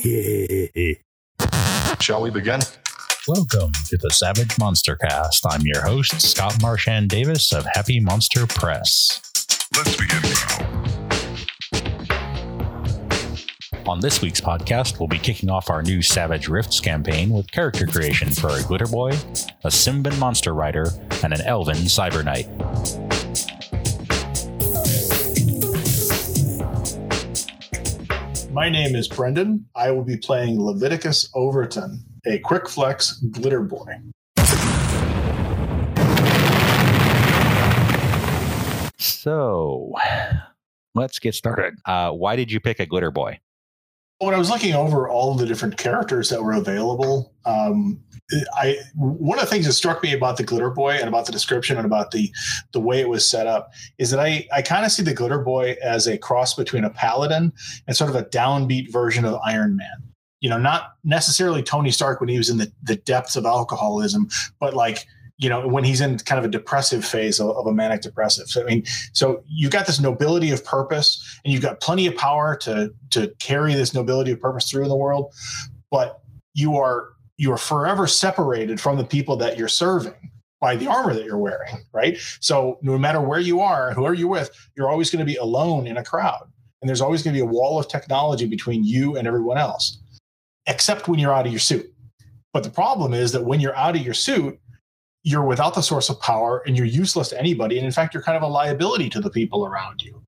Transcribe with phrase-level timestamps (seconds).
[2.00, 2.60] Shall we begin?
[3.28, 5.44] Welcome to the Savage Monster Cast.
[5.46, 9.20] I'm your host, Scott Marchand Davis of Happy Monster Press.
[9.76, 10.84] Let's begin now.
[13.86, 17.86] On this week's podcast, we'll be kicking off our new Savage Rifts campaign with character
[17.86, 19.10] creation for a Glitter Boy,
[19.64, 20.88] a Simvan Monster Rider,
[21.22, 22.48] and an Elven Cyber Knight.
[28.52, 29.64] My name is Brendan.
[29.76, 33.94] I will be playing Leviticus Overton, a quick flex glitter boy.
[38.98, 39.94] So,
[40.96, 41.74] let's get started.
[41.86, 43.38] Uh, why did you pick a Glitter Boy?
[44.20, 47.98] When I was looking over all the different characters that were available, um,
[48.54, 51.32] I one of the things that struck me about the glitter boy and about the
[51.32, 52.30] description and about the
[52.72, 55.38] the way it was set up is that I I kind of see the glitter
[55.38, 57.52] boy as a cross between a paladin
[57.86, 60.02] and sort of a downbeat version of Iron Man.
[60.40, 64.28] You know, not necessarily Tony Stark when he was in the the depths of alcoholism,
[64.58, 65.06] but like
[65.40, 68.48] you know when he's in kind of a depressive phase of, of a manic depressive.
[68.48, 72.14] So I mean, so you've got this nobility of purpose, and you've got plenty of
[72.14, 75.32] power to to carry this nobility of purpose through in the world,
[75.90, 76.20] but
[76.54, 80.30] you are you are forever separated from the people that you're serving
[80.60, 82.18] by the armor that you're wearing, right?
[82.40, 85.86] So no matter where you are, whoever you're with, you're always going to be alone
[85.86, 86.46] in a crowd.
[86.82, 89.98] And there's always going to be a wall of technology between you and everyone else,
[90.66, 91.90] except when you're out of your suit.
[92.52, 94.60] But the problem is that when you're out of your suit,
[95.22, 97.76] you're without the source of power and you're useless to anybody.
[97.76, 100.22] And in fact, you're kind of a liability to the people around you.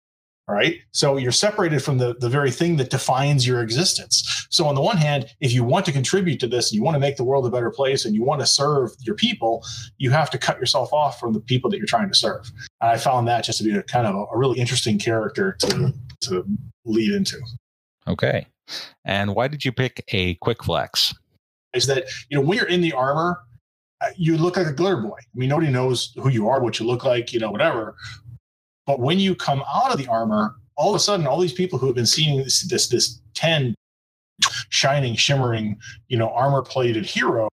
[0.48, 0.80] Right.
[0.90, 4.46] So you're separated from the, the very thing that defines your existence.
[4.50, 6.98] So, on the one hand, if you want to contribute to this, you want to
[6.98, 9.64] make the world a better place and you want to serve your people,
[9.98, 12.50] you have to cut yourself off from the people that you're trying to serve.
[12.80, 15.56] And I found that just to be a kind of a, a really interesting character
[15.60, 16.44] to, to
[16.84, 17.38] lead into.
[18.08, 18.46] Okay.
[19.04, 21.14] And why did you pick a Quick Flex?
[21.72, 23.38] Is that, you know, when you're in the armor,
[24.16, 25.18] you look like a glitter boy.
[25.18, 27.94] I mean, nobody knows who you are, what you look like, you know, whatever.
[28.86, 31.78] But when you come out of the armor, all of a sudden, all these people
[31.78, 33.74] who have been seeing this this this ten
[34.70, 37.48] shining, shimmering, you know, armor plated hero,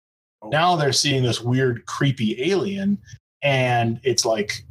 [0.50, 2.98] now they're seeing this weird, creepy alien,
[3.42, 4.64] and it's like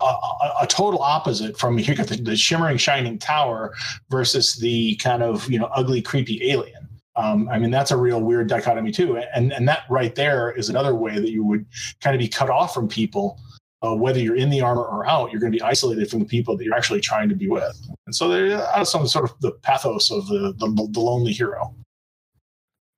[0.00, 1.82] a, a, a total opposite from the,
[2.22, 3.74] the shimmering, shining tower
[4.10, 6.88] versus the kind of you know ugly, creepy alien.
[7.14, 10.68] Um, I mean, that's a real weird dichotomy too, and and that right there is
[10.68, 11.66] another way that you would
[12.00, 13.38] kind of be cut off from people
[13.82, 16.24] uh, whether you're in the armor or out, you're going to be isolated from the
[16.24, 17.76] people that you're actually trying to be with.
[18.06, 21.74] And so there's some sort of the pathos of the, the, the lonely hero.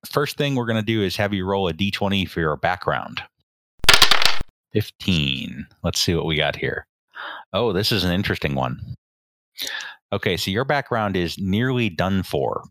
[0.06, 3.22] First thing we're going to do is have you roll a d20 for your background.
[4.72, 5.66] 15.
[5.82, 6.86] Let's see what we got here.
[7.52, 8.96] Oh, this is an interesting one.
[10.12, 12.64] Okay, so your background is nearly done for.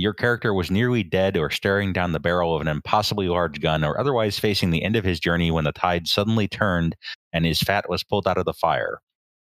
[0.00, 3.84] Your character was nearly dead or staring down the barrel of an impossibly large gun
[3.84, 6.96] or otherwise facing the end of his journey when the tide suddenly turned
[7.34, 9.02] and his fat was pulled out of the fire.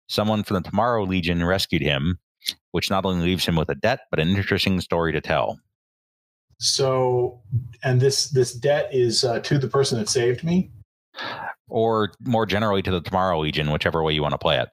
[0.07, 2.19] Someone from the Tomorrow Legion rescued him,
[2.73, 5.59] which not only leaves him with a debt, but an interesting story to tell.
[6.59, 7.41] So,
[7.83, 10.71] and this this debt is uh, to the person that saved me,
[11.69, 14.69] or more generally to the Tomorrow Legion, whichever way you want to play it.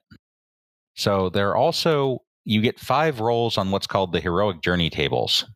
[0.96, 5.46] So there are also you get five rolls on what's called the heroic journey tables.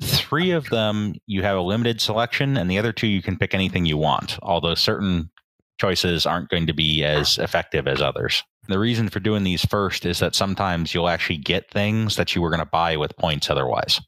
[0.00, 3.54] Three of them you have a limited selection, and the other two you can pick
[3.54, 5.30] anything you want, although certain
[5.78, 8.42] choices aren't going to be as effective as others.
[8.68, 12.40] The reason for doing these first is that sometimes you'll actually get things that you
[12.40, 14.00] were going to buy with points otherwise.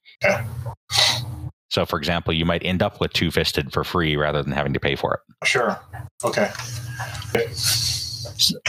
[1.68, 4.72] So, for example, you might end up with Two Fisted for free rather than having
[4.72, 5.46] to pay for it.
[5.46, 5.78] Sure.
[6.24, 6.50] Okay.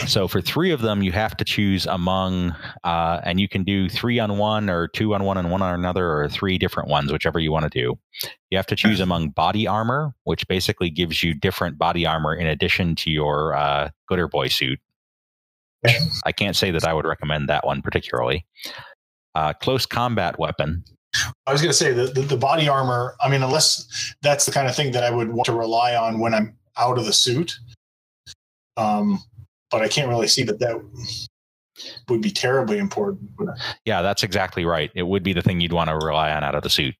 [0.05, 3.89] So for three of them, you have to choose among, uh, and you can do
[3.89, 7.11] three on one, or two on one, and one on another, or three different ones,
[7.11, 7.97] whichever you want to do.
[8.49, 12.47] You have to choose among body armor, which basically gives you different body armor in
[12.47, 14.79] addition to your uh, glitter boy suit.
[16.25, 18.45] I can't say that I would recommend that one particularly.
[19.35, 20.83] Uh, close combat weapon.
[21.45, 23.15] I was going to say the, the, the body armor.
[23.21, 26.19] I mean, unless that's the kind of thing that I would want to rely on
[26.19, 27.57] when I'm out of the suit.
[28.75, 29.19] Um,
[29.71, 30.81] but I can't really see that that
[32.09, 33.29] would be terribly important.
[33.85, 34.91] Yeah, that's exactly right.
[34.95, 36.95] It would be the thing you'd want to rely on out of the suit.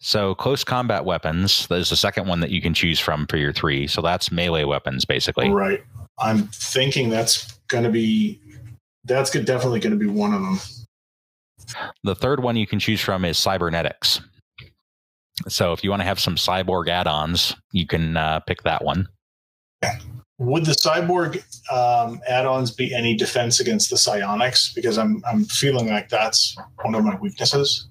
[0.00, 3.52] So, close combat weapons, there's the second one that you can choose from for your
[3.52, 3.86] three.
[3.86, 5.50] So, that's melee weapons, basically.
[5.50, 5.82] Right.
[6.18, 8.40] I'm thinking that's going to be,
[9.04, 10.60] that's definitely going to be one of them.
[12.04, 14.20] The third one you can choose from is cybernetics.
[15.48, 18.84] So, if you want to have some cyborg add ons, you can uh, pick that
[18.84, 19.08] one.
[19.82, 19.98] Yeah
[20.40, 24.72] would the cyborg um, add-ons be any defense against the psionics?
[24.72, 27.86] Because I'm I'm feeling like that's one of my weaknesses.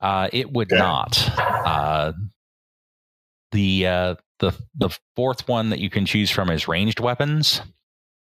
[0.00, 1.18] Uh, it would not.
[1.38, 2.12] Uh,
[3.52, 7.62] the uh, the the fourth one that you can choose from is ranged weapons,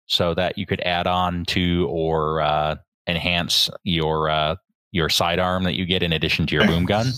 [0.06, 2.76] so that you could add on to or uh,
[3.06, 4.56] enhance your uh,
[4.92, 7.12] your sidearm that you get in addition to your boom gun.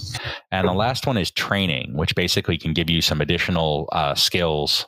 [0.52, 4.88] And the last one is training, which basically can give you some additional uh, skills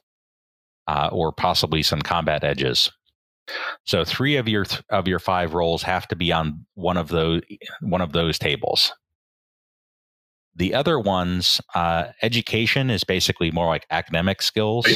[0.88, 2.91] uh, or possibly some combat edges.
[3.85, 7.09] So three of your th- of your five rolls have to be on one of
[7.09, 7.41] those
[7.81, 8.94] one of those tables.
[10.56, 14.88] The other ones, uh, education is basically more like academic skills.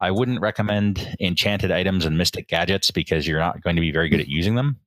[0.00, 4.08] I wouldn't recommend enchanted items and mystic gadgets because you're not going to be very
[4.08, 4.78] good at using them.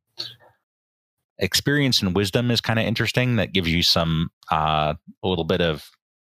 [1.40, 3.36] Experience and wisdom is kind of interesting.
[3.36, 5.90] That gives you some uh, a little bit of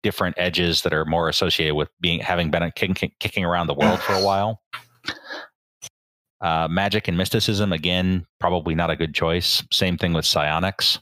[0.03, 3.99] different edges that are more associated with being having been kicking, kicking around the world
[3.99, 4.61] for a while.
[6.41, 9.63] Uh, magic and mysticism, again, probably not a good choice.
[9.71, 10.99] Same thing with psionics.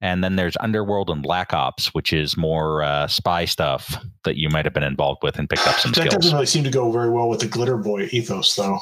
[0.00, 4.48] And then there's Underworld and Black Ops, which is more uh, spy stuff that you
[4.48, 6.14] might have been involved with and picked up some That skills.
[6.14, 8.78] doesn't really seem to go very well with the glitter boy ethos, though.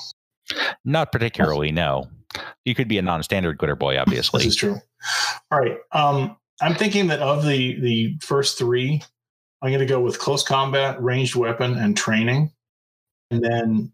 [0.85, 2.07] Not particularly, no.
[2.65, 4.39] You could be a non-standard glitter boy, obviously.
[4.45, 4.77] This is true.
[5.51, 5.77] All right.
[5.93, 9.03] Um, I'm thinking that of the the first three,
[9.63, 12.53] I'm going to go with close combat, ranged weapon, and training,
[13.31, 13.93] and then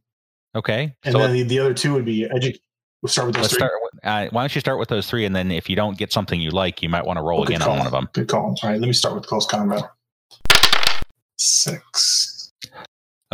[0.57, 2.57] Okay, and so then the, the other two would be edu-
[3.03, 3.59] We'll start with those let's three.
[3.59, 3.73] start.
[3.83, 6.11] With, uh, why don't you start with those three, and then if you don't get
[6.11, 7.73] something you like, you might want to roll Good again call.
[7.73, 8.09] on one of them.
[8.15, 8.57] Good call.
[8.63, 9.83] All right, let me start with close combat.
[11.39, 12.34] Six.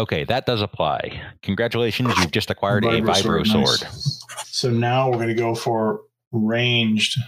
[0.00, 1.20] Okay, that does apply.
[1.42, 4.24] Congratulations, you've just acquired a Vibro sword, nice.
[4.46, 6.00] So now we're going to go for
[6.32, 7.18] ranged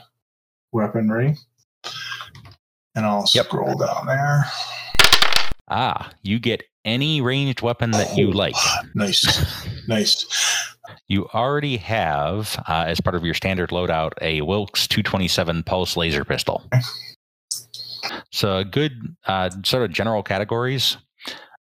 [0.72, 1.36] weaponry.
[2.94, 3.44] And I'll Yep.
[3.44, 4.46] scroll down there.
[5.68, 8.56] Ah, you get any ranged weapon that you like.
[8.94, 9.22] Nice.
[9.88, 10.24] Nice.
[11.08, 16.24] You already have, uh, as part of your standard loadout, a Wilk's 227 pulse laser
[16.24, 16.62] pistol.
[18.30, 20.96] So, a good uh, sort of general categories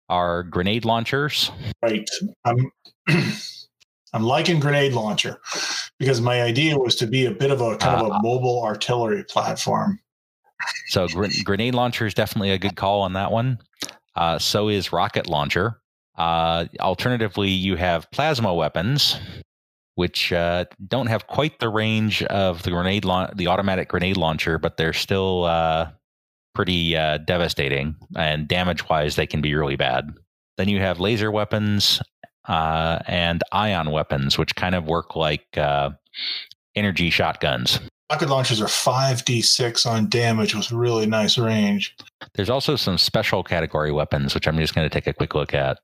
[0.09, 1.51] are grenade launchers.
[1.83, 2.09] Right.
[2.45, 2.71] I'm
[4.15, 5.39] I'm liking grenade launcher
[5.99, 8.17] because my idea was to be a bit of a kind of Ah.
[8.19, 10.01] a mobile artillery platform.
[10.89, 13.59] So, gr- grenade launcher is definitely a good call on that one.
[14.17, 15.81] Uh, so is rocket launcher.
[16.17, 19.17] Uh, alternatively, you have plasma weapons,
[19.95, 24.59] which uh, don't have quite the range of the grenade laun- the automatic grenade launcher,
[24.59, 25.91] but they're still uh,
[26.59, 27.95] pretty uh, devastating.
[28.17, 30.13] And damage wise, they can be really bad.
[30.57, 32.03] Then you have laser weapons
[32.49, 35.91] uh, and ion weapons, which kind of work like uh,
[36.75, 37.79] energy shotguns.
[38.11, 41.95] Rocket launchers are 5d6 on damage with really nice range.
[42.35, 45.55] There's also some special category weapons, which I'm just going to take a quick look
[45.55, 45.79] at.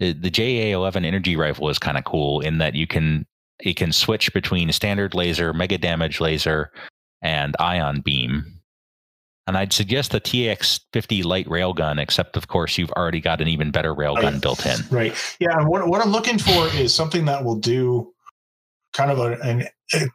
[0.00, 3.26] The, the JA11 energy rifle is kind of cool in that you can
[3.60, 6.72] it can switch between standard laser, mega damage laser,
[7.20, 8.57] and ion beam.
[9.48, 13.70] And I'd suggest the TX50 light railgun, except of course you've already got an even
[13.70, 14.40] better railgun Right.
[14.42, 14.78] built in.
[14.90, 15.14] Right.
[15.40, 15.56] Yeah.
[15.58, 18.12] And what, what I'm looking for is something that will do
[18.92, 19.64] kind of a, an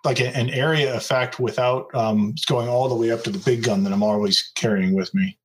[0.06, 3.64] like a- an area effect without um, going all the way up to the big
[3.64, 5.36] gun that I'm always carrying with me.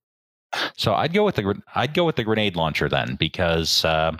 [0.76, 4.14] So I'd go with the I'd go with the grenade launcher then because uh,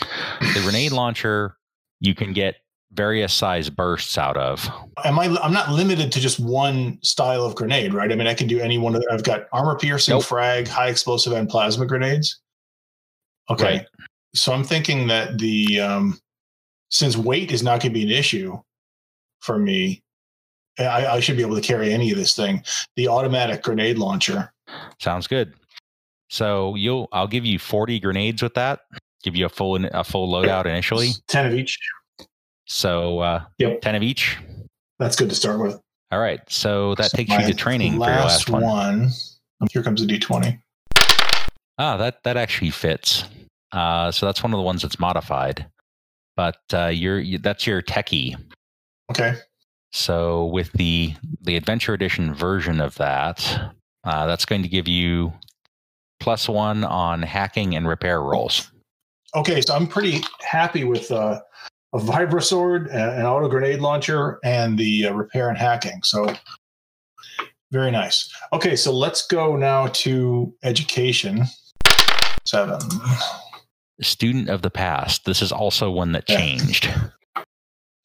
[0.00, 1.56] the grenade launcher
[2.00, 2.56] you can get
[2.94, 4.68] various size bursts out of.
[5.04, 5.26] Am I?
[5.42, 8.10] I'm not limited to just one style of grenade, right?
[8.10, 9.02] I mean, I can do any one of.
[9.10, 10.24] I've got armor piercing, Nope.
[10.24, 12.40] frag, high explosive, and plasma grenades.
[13.50, 13.86] Okay, Right.
[14.34, 16.18] so I'm thinking that the um,
[16.90, 18.58] since weight is not going to be an issue
[19.40, 20.02] for me,
[20.78, 22.62] I, I should be able to carry any of this thing.
[22.96, 24.52] The automatic grenade launcher.
[25.00, 25.52] Sounds good.
[26.30, 28.80] So you'll I'll give you 40 grenades with that.
[29.22, 31.10] Give you a full a full loadout initially.
[31.28, 31.78] ten of each.
[32.66, 33.80] So uh, Yep.
[33.82, 34.38] 10 of each.
[34.98, 35.80] That's good to start with.
[36.12, 36.40] All right.
[36.48, 38.62] So that So takes you to training for your last one.
[38.62, 39.10] one.
[39.72, 40.60] Here comes a d20.
[41.78, 43.24] Ah, that that actually fits.
[43.72, 45.66] Uh, so that's one of the ones that's modified.
[46.36, 48.36] But uh, you're you, that's your techie.
[49.10, 49.34] Okay.
[49.92, 53.72] So with the the adventure edition version of that,
[54.04, 55.32] uh, that's going to give you
[56.20, 58.70] plus one on hacking and repair rolls.
[59.34, 61.40] Okay, so I'm pretty happy with uh,
[61.94, 66.02] a vibro sword, an auto grenade launcher, and the uh, repair and hacking.
[66.02, 66.34] So
[67.70, 68.30] very nice.
[68.52, 71.44] Okay, so let's go now to education.
[72.44, 72.78] Seven.
[74.00, 75.24] Student of the past.
[75.24, 76.36] This is also one that Yeah.
[76.38, 76.92] changed.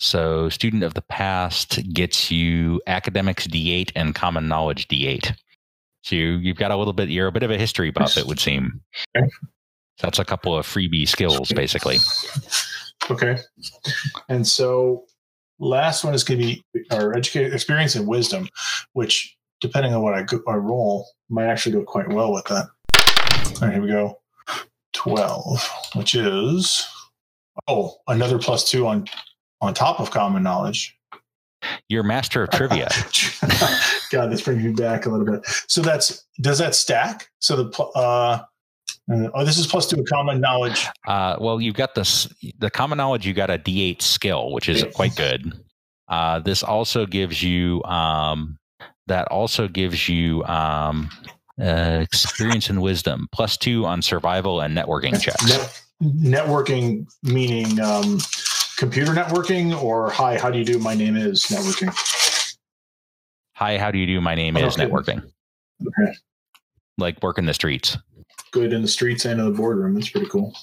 [0.01, 5.35] So, student of the past gets you academics D8 and common knowledge D8.
[6.03, 7.09] So you, you've got a little bit.
[7.09, 8.79] You're a bit of a history buff, it would seem.
[9.17, 9.27] Okay.
[9.99, 11.97] That's a couple of freebie skills, basically.
[13.09, 13.37] Okay,
[14.29, 15.05] and so
[15.59, 18.47] last one is going to be our educated experience and wisdom,
[18.93, 22.67] which depending on what I, go, I roll, might actually go quite well with that.
[23.61, 24.19] All right, here we go.
[24.93, 26.85] 12, which is,
[27.67, 29.05] oh, another plus two on,
[29.61, 30.97] on top of common knowledge.
[31.89, 32.89] You're master of trivia.
[34.11, 35.45] God, this brings me back a little bit.
[35.67, 37.29] So that's, does that stack?
[37.39, 38.43] So the, uh,
[39.09, 40.85] oh, this is plus two common knowledge.
[41.07, 42.27] Uh, well, you've got this
[42.59, 43.25] the common knowledge.
[43.25, 45.53] You got a D8 skill, which is quite good.
[46.07, 48.57] Uh, this also gives you um,
[49.07, 51.09] that also gives you um,
[51.61, 55.47] uh, experience and wisdom plus two on survival and networking checks.
[55.47, 58.19] Net- networking meaning um,
[58.77, 60.79] computer networking or hi, how do you do?
[60.79, 61.93] My name is networking.
[63.55, 64.21] Hi, how do you do?
[64.21, 64.85] My name is Okay.
[64.85, 65.17] networking.
[65.85, 66.13] Okay.
[66.97, 67.97] Like working the streets.
[68.51, 69.93] Good in the streets and in the boardroom.
[69.93, 70.55] That's pretty cool.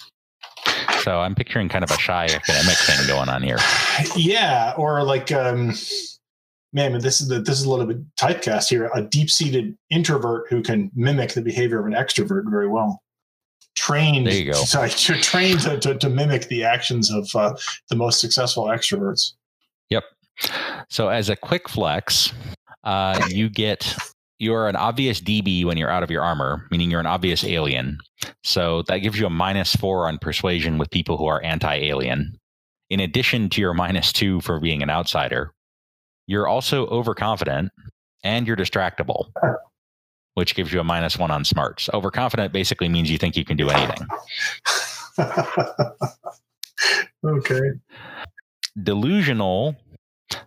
[1.00, 3.58] So I'm picturing kind of a shy academic thing going on here.
[4.16, 5.72] Yeah, or like, um,
[6.72, 8.90] man, but this is the, this is a little bit typecast here.
[8.92, 13.02] A deep seated introvert who can mimic the behavior of an extrovert very well.
[13.76, 14.58] Trained, There you go.
[14.64, 17.54] Sorry, to, trained to, to, to mimic the actions of uh,
[17.88, 19.34] the most successful extroverts.
[19.90, 20.04] Yep.
[20.88, 22.32] So as a quick flex,
[22.84, 23.96] uh, you get
[24.38, 27.98] you're an obvious D-Bee when you're out of your armor, meaning you're an obvious alien.
[28.42, 32.38] So that gives you a minus four on persuasion with people who are anti-alien.
[32.90, 35.52] In addition to your minus two for being an outsider,
[36.26, 37.72] you're also overconfident
[38.22, 39.32] and you're distractible,
[40.34, 41.88] which gives you a minus one on smarts.
[41.92, 44.06] Overconfident basically means you think you can do anything.
[47.24, 47.60] okay.
[48.82, 49.74] delusional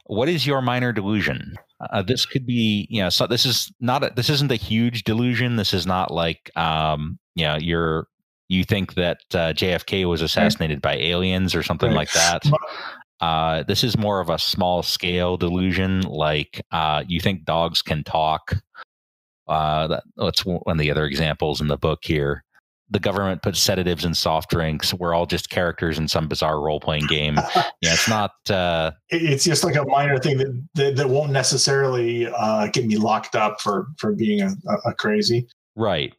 [0.05, 4.03] what is your minor delusion uh, this could be you know so this is not
[4.03, 5.55] a, this isn't a huge delusion.
[5.55, 8.07] This is not like um you know you're
[8.49, 12.43] you think that uh, jfk was assassinated by aliens or something like that.
[13.21, 18.01] Uh, this is more of a small scale delusion like uh, you think dogs can
[18.01, 18.53] talk.
[19.45, 22.45] Uh, that, that's one of the other examples in the book here
[22.89, 27.05] the government puts sedatives in soft drinks we're all just characters in some bizarre role-playing
[27.07, 27.37] game
[27.81, 28.31] yeah, it's not.
[28.49, 32.97] Uh, it's just like a minor thing that that, that won't necessarily uh, get me
[32.97, 35.47] locked up for for being a, a, a crazy.
[35.75, 36.13] right.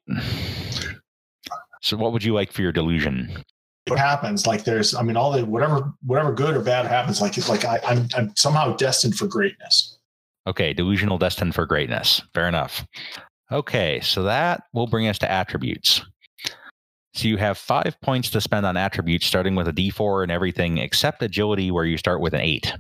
[1.83, 3.43] So, what would you like for your delusion?
[3.87, 4.47] What happens?
[4.47, 7.21] Like there's, I mean, all the whatever whatever good or bad happens.
[7.21, 9.99] Like it's like I, I'm I'm somehow destined for greatness.
[10.47, 12.23] Okay, delusional destined for greatness.
[12.35, 12.87] Fair enough.
[13.53, 16.03] Okay, so that will bring us to attributes.
[17.15, 20.79] So you have five points to spend on attributes, starting with a D4 and everything
[20.79, 22.73] except agility, where you start with an eight.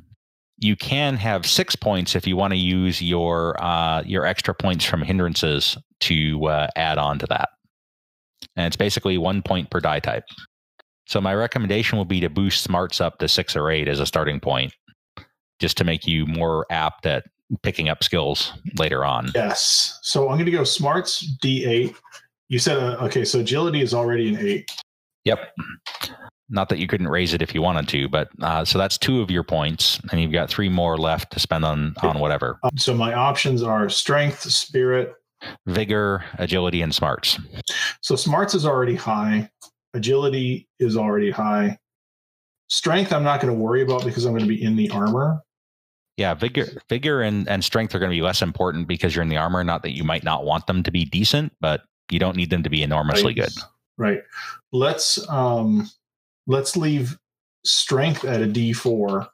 [0.58, 4.84] You can have six points if you want to use your uh, your extra points
[4.84, 7.49] from hindrances to uh, add on to that,
[8.56, 10.25] and it's basically one point per die type.
[11.06, 14.06] So my recommendation would be to boost smarts up to six or eight as a
[14.06, 14.72] starting point,
[15.58, 17.25] just to make you more apt at
[17.62, 19.30] picking up skills later on.
[19.34, 19.99] Yes.
[20.02, 21.94] So I'm going to go smarts D8.
[22.50, 23.25] You said uh, okay.
[23.25, 24.71] So agility is already an eight.
[25.25, 25.54] Yep.
[26.49, 29.21] Not that you couldn't raise it if you wanted to, but uh, so that's two
[29.21, 32.76] of your points, and you've got three more left to spend on on whatever Um,
[32.76, 35.14] so my options are strength, spirit.
[35.66, 37.38] vigor, agility, and smarts.
[38.00, 39.49] So smarts is already high.
[39.95, 41.78] Agility is already high.
[42.69, 45.40] Strength, I'm not going to worry about because I'm going to be in the armor.
[46.16, 49.28] Yeah, vigor, vigor, and and strength are going to be less important because you're in
[49.28, 49.62] the armor.
[49.62, 52.62] Not that you might not want them to be decent, but you don't need them
[52.62, 53.37] to be enormously Right.
[53.37, 53.52] good.
[53.99, 54.23] Right.
[54.73, 55.88] Let's um
[56.47, 57.19] let's leave
[57.64, 59.29] strength at a D4.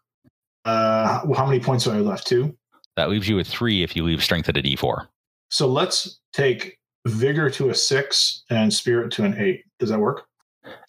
[0.65, 2.27] Uh well, how many points are I left?
[2.27, 2.57] Two.
[2.97, 5.07] That leaves you with three if you leave strength at a D4.
[5.51, 9.65] So let's take vigor to a six and spirit to an eight.
[9.79, 10.25] Does that work?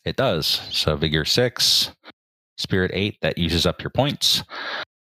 [0.06, 0.48] It does.
[0.72, 1.92] So vigor six,
[2.58, 4.44] spirit eight, that uses up your points.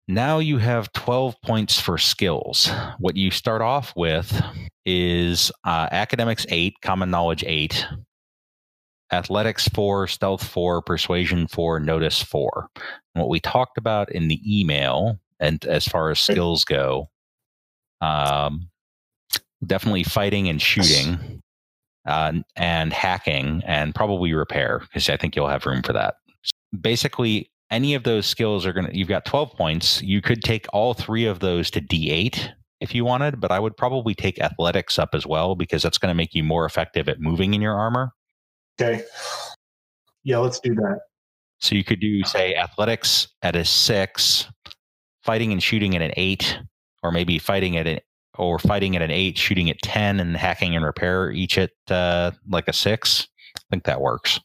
[0.07, 2.69] Now you have 12 points for skills.
[2.99, 4.41] What you start off with
[4.85, 7.87] is uh, academics eight, common knowledge eight,
[9.13, 12.67] athletics four, stealth four, persuasion four, notice four.
[13.15, 17.09] And what we talked about in the email, and as far as skills go,
[18.01, 18.69] um,
[19.65, 21.41] definitely fighting and shooting
[22.05, 26.15] uh, and hacking and probably repair because I think you'll have room for that.
[26.79, 30.01] Basically, any of those skills are going to, you've got 12 points.
[30.01, 33.75] You could take all three of those to D8 if you wanted, but I would
[33.75, 37.19] probably take athletics up as well because that's going to make you more effective at
[37.19, 38.13] moving in your armor.
[38.79, 39.03] Okay.
[40.23, 40.99] Yeah, let's do that.
[41.59, 44.47] So you could do, say, athletics at a six,
[45.23, 46.59] fighting and shooting at an eight,
[47.01, 47.99] or maybe fighting at an
[48.37, 52.31] or fighting at an eight, shooting at ten, and hacking and repair each at uh,
[52.49, 53.27] like a six.
[53.55, 54.39] I think that works.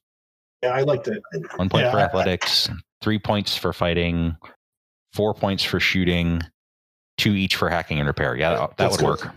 [0.63, 1.21] Yeah, I like that.
[1.57, 2.69] One point Yeah, for athletics,
[3.00, 4.37] three points for fighting,
[5.12, 6.40] four points for shooting,
[7.17, 8.37] two each for hacking and repair.
[8.37, 9.07] Yeah, that, that would good.
[9.07, 9.31] work.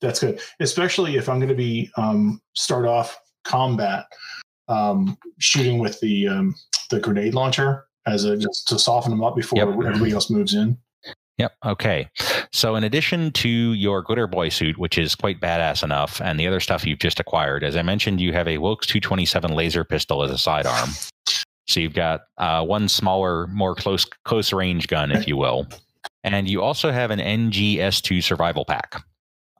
[0.00, 4.06] That's good, especially if I'm going to be um, start off combat
[4.68, 6.54] um, shooting with the um,
[6.90, 9.68] the grenade launcher as a just to soften them up before Yep.
[9.68, 10.78] everybody else moves in.
[11.38, 11.52] Yep.
[11.64, 12.08] Okay.
[12.52, 16.46] So, in addition to your Glitter Boy suit, which is quite badass enough, and the
[16.46, 20.22] other stuff you've just acquired, as I mentioned, you have a Wilk's 227 laser pistol
[20.22, 20.90] as a sidearm.
[21.70, 25.66] So you've got uh, one smaller, more close close range gun, if you will,
[26.24, 29.02] and you also have an NGS2 survival pack,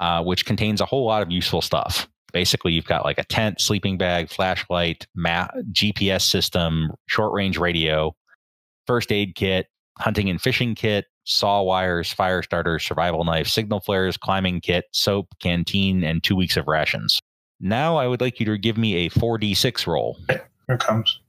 [0.00, 2.08] uh, which contains a whole lot of useful stuff.
[2.32, 8.14] Basically, you've got like a tent, sleeping bag, flashlight, map, GPS system, short range radio,
[8.86, 9.66] first aid kit,
[9.98, 15.28] hunting and fishing kit, saw wires, fire starters, survival knife, signal flares, climbing kit, soap,
[15.40, 17.20] canteen, and two weeks of rations.
[17.60, 20.18] Now I would like you to give me a 4d6 roll.
[20.28, 21.20] Here it comes.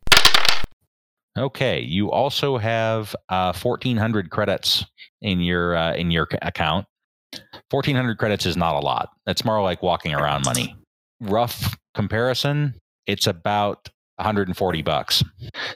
[1.38, 4.86] Okay, you also have uh, 1,400 credits
[5.22, 6.86] in your uh, in your account.
[7.70, 9.10] 1,400 credits is not a lot.
[9.26, 10.76] That's more like walking around money.
[11.22, 12.76] Rough comparison,
[13.08, 15.24] it's about 140 bucks.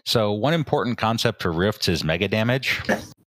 [0.05, 2.81] So one important concept for rifts is mega damage.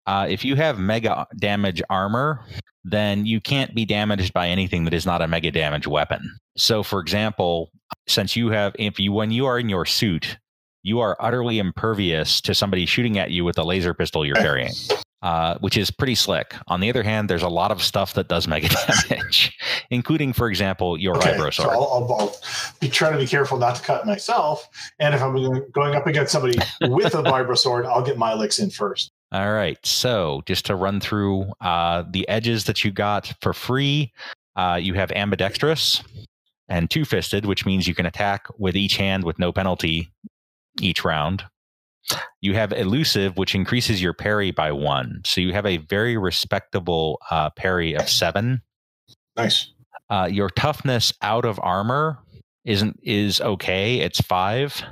[0.05, 2.41] Uh, if you have mega damage armor,
[2.83, 6.21] then you can't be damaged by anything that is not a mega damage weapon.
[6.57, 7.71] So, for example,
[8.07, 10.37] since you have, if you when you are in your suit,
[10.83, 14.73] you are utterly impervious to somebody shooting at you with a laser pistol you're carrying,
[15.21, 16.53] uh, which is pretty slick.
[16.67, 18.67] On the other hand, there's a lot of stuff that does mega
[19.09, 19.57] damage,
[19.89, 21.75] including, for example, your vibro so sword.
[21.75, 22.35] I'll, I'll, I'll
[22.81, 24.67] be trying to be careful not to cut myself.
[24.99, 28.33] And if I'm going- going up against somebody with a vibro sword, I'll get my
[28.33, 29.09] licks in first.
[29.31, 29.83] All right.
[29.83, 34.11] So just to run through uh, the edges that you got for free,
[34.55, 36.03] uh, you have ambidextrous
[36.69, 40.11] and two fisted, which means you can attack with each hand with no penalty
[40.81, 41.43] each round.
[42.41, 45.21] You have elusive, which increases your parry by one.
[45.25, 48.61] So you have a very respectable uh, parry of seven.
[49.37, 49.71] Nice.
[50.09, 52.19] Uh, your toughness out of armor
[52.65, 53.99] isn't is okay.
[53.99, 54.83] It's five.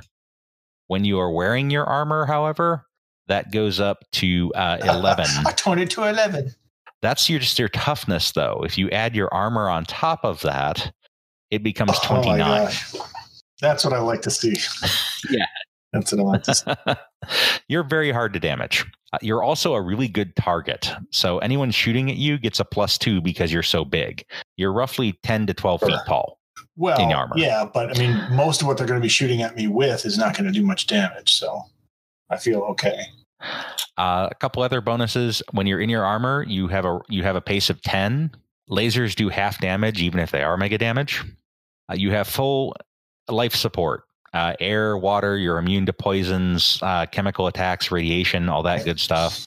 [0.86, 2.86] When you are wearing your armor, however,
[3.28, 5.26] that goes up to uh, eleven.
[5.46, 6.54] I turned it to 11.
[7.02, 8.62] That's your just your toughness, though.
[8.64, 10.92] If you add your armor on top of that,
[11.50, 12.72] it becomes Oh my twenty nine.
[13.60, 14.56] That's what I like to see.
[15.30, 15.46] Yeah.
[15.92, 16.72] That's what I like to see.
[17.68, 18.84] You're very hard to damage.
[19.12, 20.90] Uh, You're also a really good target.
[21.10, 24.24] So anyone shooting at you gets a plus two because you're so big.
[24.56, 26.38] You're roughly ten to twelve feet tall.
[26.76, 27.34] Well, In armor.
[27.36, 30.06] yeah, but I mean, most of what they're going to be shooting at me with
[30.06, 31.34] is not going to do much damage.
[31.34, 31.62] So
[32.30, 32.98] I feel okay.
[33.98, 37.36] Uh, a couple other bonuses: when you're in your armor, you have a you have
[37.36, 38.30] a pace of ten.
[38.70, 41.22] Lasers do half damage, even if they are mega damage.
[41.90, 42.74] Uh, you have full
[43.28, 45.36] life support: uh, air, water.
[45.36, 49.46] You're immune to poisons, uh, chemical attacks, radiation, all that good stuff.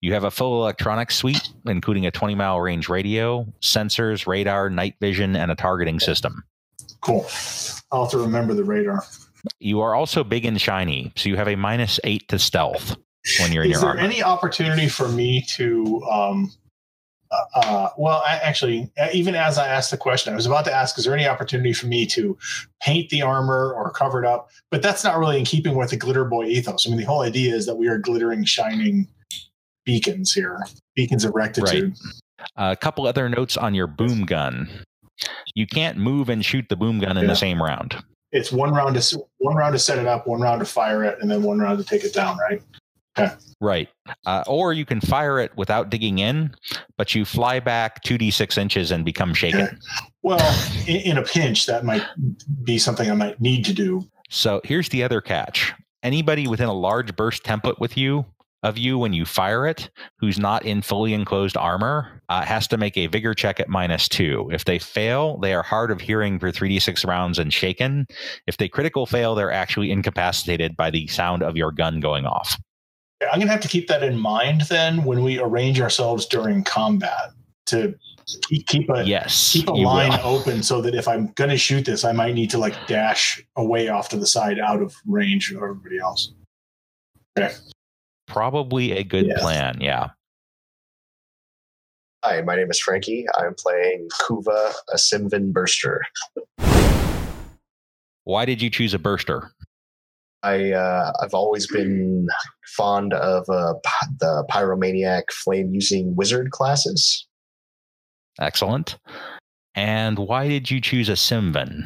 [0.00, 4.94] You have a full electronics suite, including a 20 mile range radio, sensors, radar, night
[5.00, 6.44] vision, and a targeting system.
[7.00, 7.26] Cool.
[7.90, 9.04] I'll have to remember the radar.
[9.60, 12.96] You are also big and shiny, so you have a minus eight to stealth
[13.40, 14.00] when you're in Is your there armor.
[14.00, 16.52] any opportunity for me to, um,
[17.30, 20.64] uh, uh, well, I, actually, uh, even as I asked the question, I was about
[20.66, 22.36] to ask, is there any opportunity for me to
[22.80, 24.50] paint the armor or cover it up?
[24.70, 26.86] But that's not really in keeping with the glitter boy ethos.
[26.86, 29.08] I mean, the whole idea is that we are glittering, shining
[29.84, 30.60] beacons here,
[30.94, 31.94] beacons of rectitude.
[32.56, 34.68] a couple other notes on your boom gun.
[35.54, 37.30] You can't move and shoot the boom gun in Yeah.
[37.30, 37.96] the same round.
[38.30, 41.18] It's one round to one round to set it up, one round to fire it,
[41.20, 42.36] and then one round to take it down.
[42.38, 42.62] Right?
[43.60, 43.88] Right.
[44.24, 46.54] Uh, or you can fire it without digging in,
[46.96, 49.78] but you fly back 2d6 inches and become shaken.
[50.20, 52.02] Well, in, in a pinch, that might
[52.64, 54.06] be something I might need to do.
[54.28, 58.26] So here's the other catch anybody within a large burst template with you
[58.62, 62.76] of you when you fire it who's not in fully enclosed armor uh, has to
[62.76, 66.38] make a vigor check at minus two if they fail they are hard of hearing
[66.38, 68.06] for 3d6 rounds and shaken
[68.46, 72.56] if they critical fail they're actually incapacitated by the sound of your gun going off
[73.20, 77.30] I'm gonna have to keep that in mind then when we arrange ourselves during combat
[77.66, 77.94] to
[78.48, 80.36] keep, keep a yes keep a line will.
[80.38, 83.88] open so that if I'm gonna shoot this, I might need to like dash away
[83.88, 86.32] off to the side out of range of everybody else.
[87.38, 87.54] Okay.
[88.26, 89.40] probably a good Yes.
[89.40, 90.08] plan yeah
[92.24, 93.26] Hi, my name is Frankie.
[93.38, 96.02] I'm playing Kuva, a Simvan Burster.
[98.24, 99.52] why did you choose a burster
[100.42, 102.28] I uh, I've always been
[102.76, 103.74] fond of uh,
[104.20, 107.26] the pyromaniac flame using wizard classes.
[108.40, 108.98] excellent
[109.74, 111.84] and why did you choose a simvan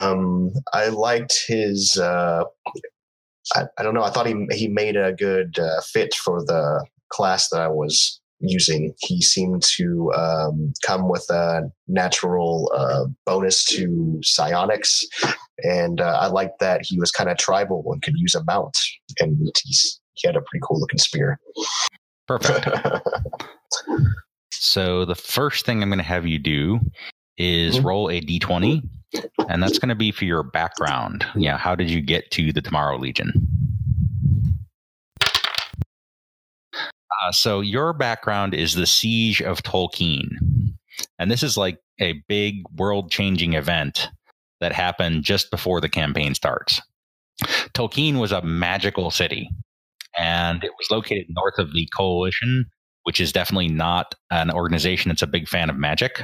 [0.00, 1.98] Um, I liked his.
[1.98, 2.44] Uh,
[3.54, 4.02] I, I don't know.
[4.02, 8.19] I thought he he made a good uh, fit for the class that I was
[8.40, 8.94] using.
[8.98, 15.04] He seemed to um, come with a natural uh, bonus to psionics,
[15.62, 18.76] and uh, I liked that he was kind of tribal and could use a mount,
[19.20, 21.38] and he's, he had a pretty cool looking spear.
[22.26, 22.66] Perfect.
[24.52, 26.80] So the first thing I'm going to have you do
[27.38, 27.84] is Mhm.
[27.84, 28.82] roll a d20,
[29.48, 31.26] and that's going to be for your background.
[31.34, 33.32] Yeah, how did you get to the Tomorrow Legion?
[37.22, 40.28] Uh, so your background is the Siege of Tolkeen,
[41.18, 44.08] and this is like a big world-changing event
[44.60, 46.80] that happened just before the campaign starts.
[47.74, 49.50] Tolkeen was a magical city,
[50.18, 52.66] and it was located north of the Coalition,
[53.04, 56.22] which is definitely not an organization that's a big fan of magic.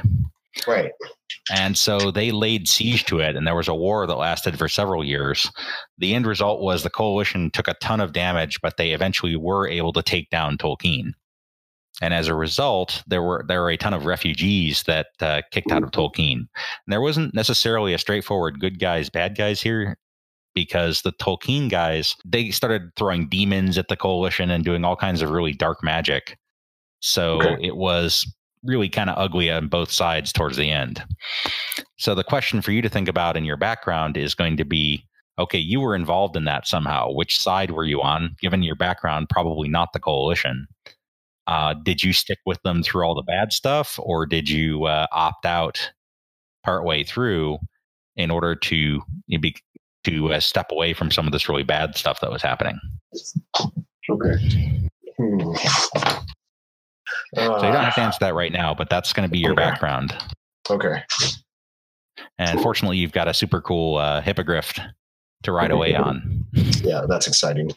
[0.65, 0.91] Right.
[1.51, 4.67] And so they laid siege to it, and there was a war that lasted for
[4.67, 5.49] several years.
[5.97, 9.67] The end result was the coalition took a ton of damage, but they eventually were
[9.67, 11.11] able to take down Tolkeen.
[12.01, 15.71] And as a result, there were there were a ton of refugees that uh, kicked
[15.71, 16.33] out of Tolkeen.
[16.39, 16.47] And
[16.87, 19.97] there wasn't necessarily a straightforward good guys, bad guys here,
[20.53, 25.21] because the Tolkeen guys they started throwing demons at the coalition and doing all kinds
[25.21, 26.37] of really dark magic.
[26.99, 27.65] So Okay.
[27.65, 28.31] it was
[28.63, 31.03] really kind of ugly on both sides towards the end.
[31.97, 35.03] So the question for you to think about in your background is going to be
[35.39, 37.11] okay, you were involved in that somehow.
[37.11, 38.35] Which side were you on?
[38.41, 40.67] Given your background, probably not the coalition.
[41.45, 45.07] Uh, did you stick with them through all the bad stuff, or did you uh,
[45.11, 45.91] opt out
[46.63, 47.57] partway through
[48.17, 49.55] in order to be,
[50.03, 52.77] to uh, step away from some of this really bad stuff that was happening?
[54.09, 54.89] Okay.
[55.17, 55.53] Hmm.
[57.35, 59.51] So you don't have to answer that right now, but that's going to be your
[59.51, 59.63] Okay.
[59.63, 60.15] background.
[60.69, 61.03] okay.
[62.39, 64.73] And fortunately, you've got a super cool uh, hippogriff
[65.43, 66.45] to ride away on.
[66.83, 67.71] Yeah, that's exciting.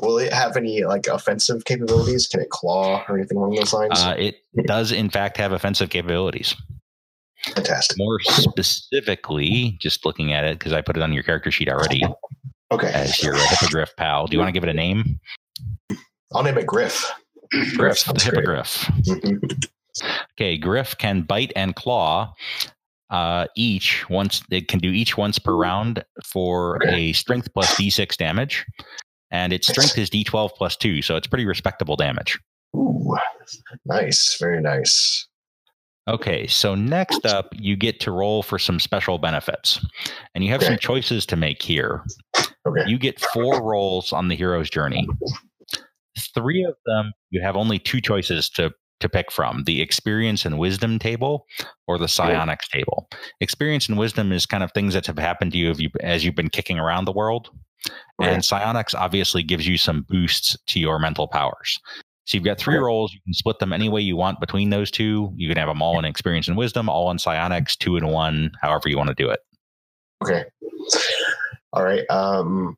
[0.00, 2.26] Will it have any like offensive capabilities?
[2.26, 3.92] Can it claw or anything along those lines?
[3.98, 6.54] Uh, it does, in fact, have offensive capabilities.
[7.54, 7.98] Fantastic.
[7.98, 12.02] More specifically, just looking at it, because I put it on your character sheet already
[12.72, 12.90] Okay.
[12.92, 14.26] as your hippogriff pal.
[14.26, 15.20] Do you want to give it a name?
[16.32, 17.10] I'll name it Griff.
[17.76, 18.90] Griff, the hippogriff.
[20.32, 22.34] Okay, Griff can bite and claw
[23.10, 24.42] uh, each once.
[24.50, 27.10] It can do each once per round for Okay.
[27.10, 28.64] a strength plus d6 damage,
[29.30, 32.38] and its strength is d12 plus two, so it's pretty respectable damage.
[32.76, 33.16] Ooh,
[33.84, 34.36] nice.
[34.40, 35.28] Very nice.
[36.06, 39.84] Okay, so next up, you get to roll for some special benefits,
[40.34, 40.70] and you have Okay.
[40.72, 42.02] some choices to make here.
[42.66, 42.82] Okay.
[42.86, 45.06] You get four rolls on the hero's journey.
[46.34, 50.58] Three of them, you have only two choices to to pick from: the experience and
[50.58, 51.46] wisdom table,
[51.86, 53.08] or the psionics table.
[53.40, 56.24] Experience and wisdom is kind of things that have happened to you, if you as
[56.24, 57.50] you've been kicking around the world,
[58.20, 58.32] Okay.
[58.32, 61.78] and psionics obviously gives you some boosts to your mental powers.
[62.26, 62.82] So you've got three Okay.
[62.82, 63.12] rolls.
[63.12, 65.30] You can split them any way you want between those two.
[65.36, 68.52] You can have them all in experience and wisdom, all in psionics, two and one,
[68.62, 69.40] however you want to do it.
[70.22, 70.44] Okay.
[71.74, 72.08] All right.
[72.08, 72.76] Um,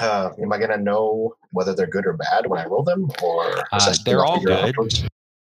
[0.00, 3.48] uh, am I gonna know whether they're good or bad when I roll them, or
[3.48, 4.74] is Uh, they're all good.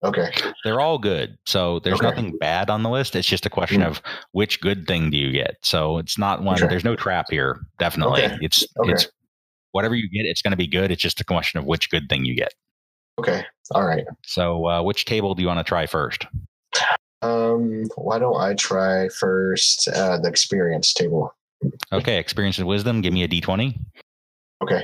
[0.02, 0.32] Okay.
[0.63, 1.38] They're all good.
[1.46, 2.08] So there's Okay.
[2.08, 3.18] nothing bad on the list.
[3.18, 3.88] It's just a question Mm.
[3.88, 5.58] of which good thing do you get.
[5.62, 6.56] So it's not one.
[6.56, 6.68] Okay.
[6.68, 7.60] There's no trap here.
[7.80, 8.38] Definitely, Okay.
[8.42, 9.10] it's it's
[9.72, 10.26] whatever you get.
[10.26, 10.89] It's going to be good.
[10.89, 12.54] It's just a question of which good thing you get.
[13.20, 13.46] Okay.
[13.72, 14.06] All right.
[14.26, 16.26] So uh, which table do you want to try first?
[17.22, 21.36] Um, why don't I try first uh, the experience table?
[21.92, 23.02] Okay, experience and wisdom.
[23.02, 23.78] Give me a d20.
[24.62, 24.84] Okay.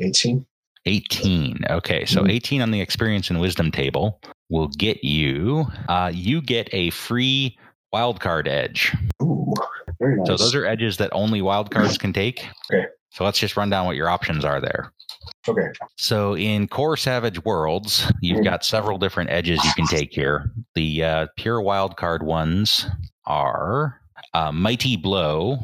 [0.00, 0.46] Eighteen.
[0.86, 1.60] 18.
[1.70, 2.30] Okay, so Mhm.
[2.32, 5.66] 18 on the experience and wisdom table will get you.
[5.88, 7.56] Uh, you get a free
[7.94, 8.92] wildcard edge.
[9.22, 9.54] Ooh,
[10.00, 10.26] very nice.
[10.26, 12.48] So those are edges that only wildcards can take.
[12.72, 12.86] Okay.
[13.10, 14.92] So let's just run down what your options are there.
[15.48, 15.68] okay.
[15.96, 18.44] So in Core Savage Worlds, you've Mhm.
[18.44, 20.50] got several different edges you can take here.
[20.74, 22.86] The uh, pure wildcard ones
[23.26, 24.00] are
[24.34, 25.58] uh, Mighty Blow.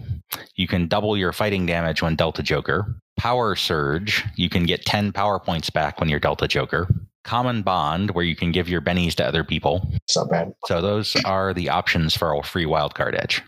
[0.57, 2.94] You can double your fighting damage when dealt a Joker.
[3.18, 4.24] Power Surge.
[4.37, 6.88] You can get 10 power points back when you're dealt a Joker.
[7.24, 9.87] Common Bond, where you can give your bennies to other people.
[9.92, 10.54] It's not bad.
[10.66, 13.42] So those are the options for a free wildcard edge.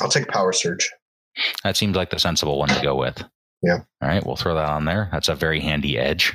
[0.00, 0.90] I'll take power surge.
[1.64, 3.24] That seems like the sensible one to go with.
[3.62, 3.78] Yeah.
[4.02, 5.08] All right, we'll throw that on there.
[5.12, 6.34] That's a very handy edge.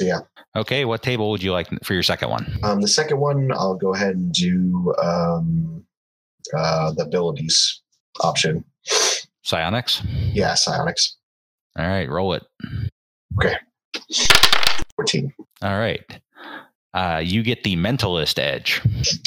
[0.00, 0.20] Yeah.
[0.56, 2.58] Okay, what table would you like for your second one?
[2.62, 5.84] Um, the second one, I'll go ahead and do um,
[6.56, 7.82] uh, the abilities
[8.20, 8.64] option.
[9.42, 10.02] Psionics.
[10.32, 11.18] Yeah, psionics.
[11.78, 12.44] All right, roll it.
[13.42, 13.56] Okay.
[14.96, 15.32] Fourteen.
[15.62, 16.04] All right.
[16.94, 18.82] Uh, you get the mentalist edge.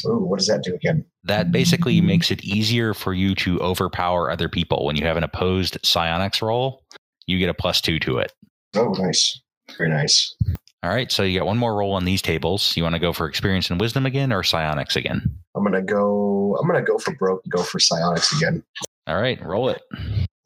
[0.06, 1.04] Ooh, what does that do again?
[1.24, 4.86] That basically makes it easier for you to overpower other people.
[4.86, 6.84] When you have an opposed psionics roll,
[7.26, 8.32] you get a plus two to it.
[8.76, 9.42] Oh, nice.
[9.78, 10.36] Very nice.
[10.84, 12.78] All right, so you got one more roll on these tables.
[12.78, 15.24] You want to go for experience and wisdom again, or psionics again?
[15.56, 16.56] I'm gonna go.
[16.62, 17.42] I'm gonna go for broke.
[17.50, 18.64] Go for psionics again.
[19.08, 19.82] All right, roll it.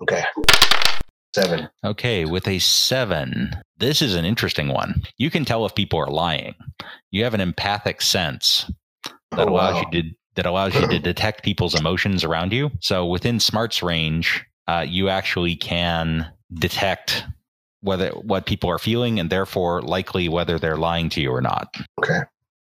[0.01, 0.23] Okay.
[1.35, 1.69] Seven.
[1.85, 5.03] Okay, with a seven, this is an interesting one.
[5.17, 6.55] You can tell if people are lying.
[7.11, 8.69] You have an empathic sense
[9.31, 9.89] that Oh, allows wow.
[9.91, 12.71] you to that allows you to detect people's emotions around you.
[12.81, 17.25] So within Smart's range, uh, you actually can detect
[17.81, 21.73] whether what people are feeling and therefore likely whether they're lying to you or not.
[22.03, 22.19] Okay.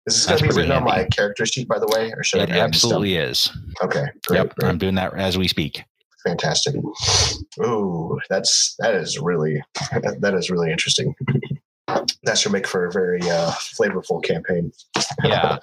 [0.05, 2.41] Is this That's gonna be written on my character sheet, by the way, or should
[2.41, 2.67] I It writing stuff?
[2.67, 3.51] absolutely is.
[3.83, 4.05] Okay.
[4.27, 4.37] Great.
[4.37, 4.69] Yep, great.
[4.69, 5.83] I'm doing that as we speak.
[6.23, 6.75] Fantastic.
[7.59, 9.61] Ooh, that's that is really
[10.19, 11.15] that is really interesting.
[12.23, 14.71] that should make for a very uh, flavorful campaign.
[15.23, 15.57] Yeah.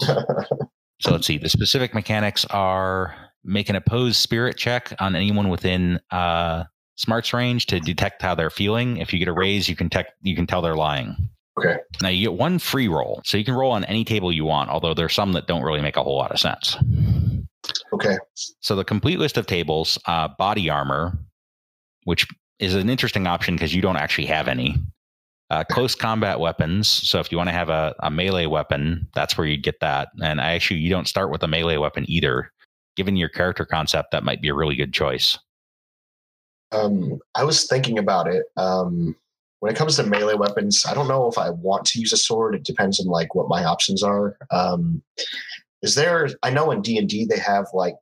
[1.00, 1.38] So let's see.
[1.38, 6.64] The specific mechanics are make an opposed spirit check on anyone within uh,
[6.96, 8.96] Smart's range to detect how they're feeling.
[8.96, 11.14] If you get a raise, you can tech, you can tell they're lying.
[11.58, 11.76] Okay.
[12.02, 14.70] Now you get one free roll, so you can roll on any table you want.
[14.70, 16.76] Although there's some that don't really make a whole lot of sense.
[17.92, 18.16] Okay.
[18.60, 21.18] So the complete list of tables: uh, body armor,
[22.04, 22.26] which
[22.58, 24.76] is an interesting option because you don't actually have any.
[25.48, 26.88] Uh, close combat weapons.
[26.88, 30.08] So if you want to have a, a melee weapon, that's where you get that.
[30.20, 32.50] And actually, you don't start with a melee weapon either.
[32.96, 35.38] Given your character concept, that might be a really good choice.
[36.72, 38.46] Um, I was thinking about it.
[38.56, 39.14] Um,
[39.60, 42.16] when it comes to melee weapons, I don't know if I want to use a
[42.16, 42.54] sword.
[42.54, 44.36] It depends on like what my options are.
[44.50, 45.02] Um,
[45.82, 46.28] is there?
[46.42, 47.94] I know in D and D they have like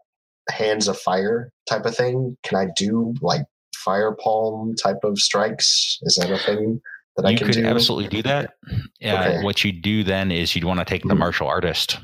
[0.50, 2.36] hands of fire type of thing.
[2.42, 3.42] Can I do like
[3.76, 5.98] fire palm type of strikes?
[6.02, 6.80] Is that a thing
[7.16, 7.66] that I you can could do?
[7.66, 8.54] absolutely do that.
[9.00, 9.42] yeah Okay.
[9.44, 11.18] What you do then is you'd want to take the Mhm.
[11.18, 11.98] martial artist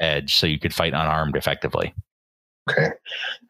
[0.00, 1.94] edge so you could fight unarmed effectively.
[2.70, 2.90] Okay.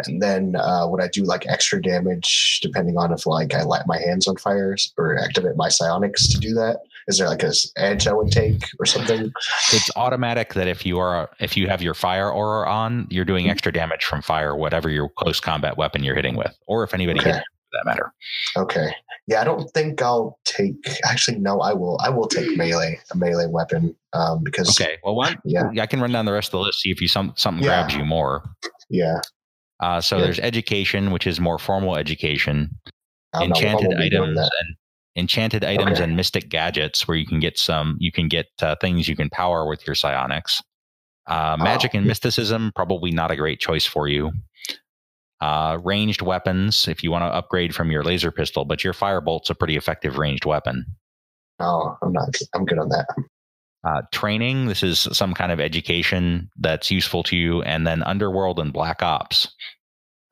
[0.07, 3.83] And then uh, would I do like extra damage depending on if like I light
[3.87, 6.79] my hands on fire or activate my psionics to do that?
[7.09, 9.33] Is there like a edge I would take or something?
[9.73, 13.47] It's automatic that if you are if you have your fire aura on, you're doing
[13.47, 13.51] Mhm.
[13.51, 17.21] extra damage from fire, whatever your close combat weapon you're hitting with, or if anybody
[17.21, 17.31] Okay.
[17.31, 18.13] hits for that matter.
[18.57, 18.95] Okay.
[19.27, 20.75] Yeah, I don't think I'll take.
[21.05, 21.99] Actually, no, I will.
[22.03, 24.97] I will take melee, a melee weapon, um, because Okay.
[25.05, 25.69] Well, one, Yeah.
[25.79, 27.71] I can run down the rest of the list see if you some something Yeah.
[27.83, 28.43] grabs you more.
[28.89, 29.21] Yeah,
[29.81, 30.25] Uh, so Yeah.
[30.25, 32.71] there's education, which is more formal education,
[33.33, 34.77] I don't know if I enchanted items and
[35.17, 36.05] enchanted items Okay.
[36.05, 39.31] and mystic gadgets, where you can get some you can get uh, things you can
[39.31, 40.61] power with your psionics.
[41.27, 41.99] Uh, magic Oh.
[41.99, 44.33] and mysticism probably not a great choice for you.
[45.41, 49.51] Uh, ranged weapons, if you want to upgrade from your laser pistol, but your firebolt's
[49.51, 50.85] a pretty effective ranged weapon.
[51.61, 52.35] Oh, I'm not.
[52.55, 53.07] I'm good on that.
[53.85, 58.59] Uh, training, this is some kind of education that's useful to you, and then underworld
[58.59, 59.49] and black ops.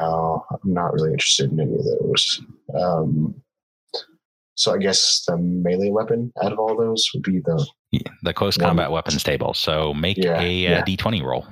[0.01, 2.43] No, I'm not really interested in any of those.
[2.79, 3.35] Um,
[4.57, 7.67] so I guess the melee weapon out of all those would be the
[8.23, 9.55] the close One- combat weapons table.
[9.55, 10.79] So make Yeah, a yeah.
[10.81, 11.47] uh, d20 roll.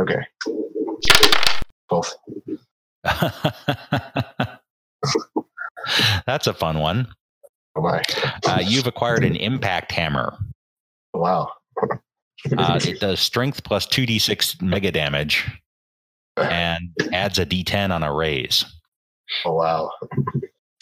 [0.00, 0.20] okay.
[1.88, 2.14] Both.
[6.26, 7.08] That's a fun one.
[7.76, 8.02] Oh my!
[8.46, 10.36] Uh, you've acquired an impact hammer.
[11.16, 11.50] Wow.
[12.56, 15.48] Uh, it does strength plus 2d6 mega damage
[16.36, 18.64] and adds a d10 on a raise.
[19.44, 19.90] oh wow!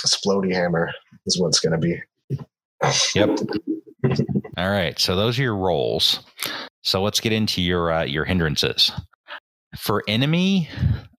[0.04, 0.90] Explodey hammer
[1.26, 2.02] is what it's going to be.
[3.14, 3.38] Yep.
[4.58, 4.98] All right.
[4.98, 6.20] So those are your rolls.
[6.82, 8.92] So let's get into your uh, your hindrances.
[9.78, 10.68] For enemy,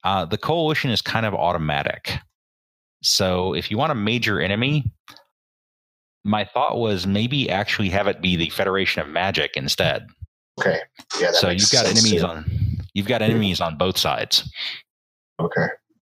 [0.04, 2.12] uh, the coalition is kind of automatic.
[3.02, 4.92] So if you want a major enemy,
[6.26, 10.08] my thought was maybe actually have it be the Federation of Magic instead.
[10.60, 10.80] Okay.
[11.20, 11.32] Yeah.
[11.32, 12.26] That so you've got enemies too.
[12.26, 14.50] on you've got enemies on both sides.
[15.40, 15.68] Okay.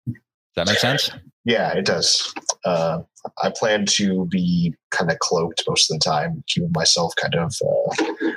[0.06, 0.16] Does
[0.56, 1.10] that make sense?
[1.44, 2.34] Yeah, it does.
[2.64, 3.00] Uh,
[3.42, 7.54] I plan to be kind of cloaked most of the time, keeping myself kind of
[7.64, 8.32] uh,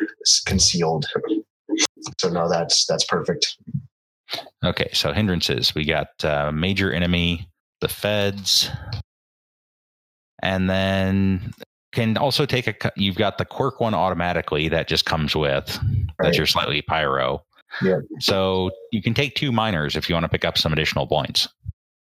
[0.46, 1.06] concealed.
[2.20, 3.58] So no, that's that's perfect.
[4.64, 5.74] Okay, so hindrances.
[5.74, 7.50] We got uh, major enemy,
[7.82, 8.70] the feds,
[10.44, 11.54] and then
[11.94, 12.92] can also take a.
[12.96, 15.80] You've got the quirk one automatically that just comes with.
[15.80, 16.08] Right.
[16.20, 17.44] That's your slightly pyro.
[17.82, 18.02] Yeah.
[18.20, 21.48] So you can take two minors if you want to pick up some additional points.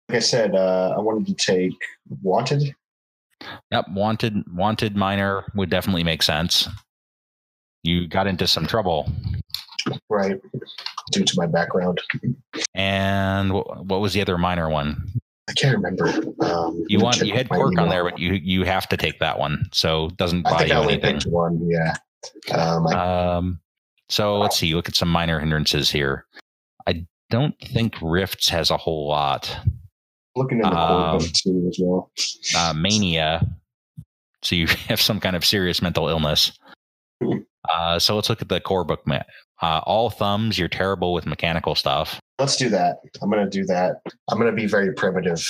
[0.08, 1.74] Like I said, uh, I wanted to take
[2.22, 2.74] wanted.
[3.72, 6.68] Yep, wanted wanted minor would definitely make sense.
[7.82, 9.08] You got into some trouble,
[10.08, 10.40] Right.
[11.12, 12.00] Due to my background,
[12.74, 15.10] and what was the other minor one?
[15.48, 16.06] I can't remember.
[16.40, 19.38] Um, You want you had quirk on there, but you you have to take that
[19.38, 21.14] one, so it doesn't I buy think you I only anything.
[21.20, 21.68] picked one.
[21.70, 21.94] Yeah.
[22.52, 23.60] Um, I, Um,
[24.08, 24.74] so let's see.
[24.74, 26.26] Look at some minor hindrances here.
[26.86, 29.54] I don't think Rifts has a whole lot.
[30.36, 32.10] looking in the um, too as well.
[32.56, 33.46] Uh, Mania
[34.42, 36.52] So you have some kind of serious mental illness.
[37.72, 39.00] Uh, so let's look at the core book.
[39.06, 39.22] Ma-
[39.62, 42.20] uh, all thumbs, you're terrible with mechanical stuff.
[42.38, 42.98] Let's do that.
[43.20, 43.96] I'm gonna do that.
[44.30, 45.44] I'm gonna be very primitive.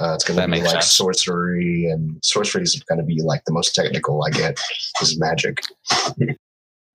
[0.00, 0.92] Uh, it's gonna be like sense.
[0.92, 4.58] sorcery, and sorcery is gonna be like the most technical I get.
[5.00, 5.60] Is magic.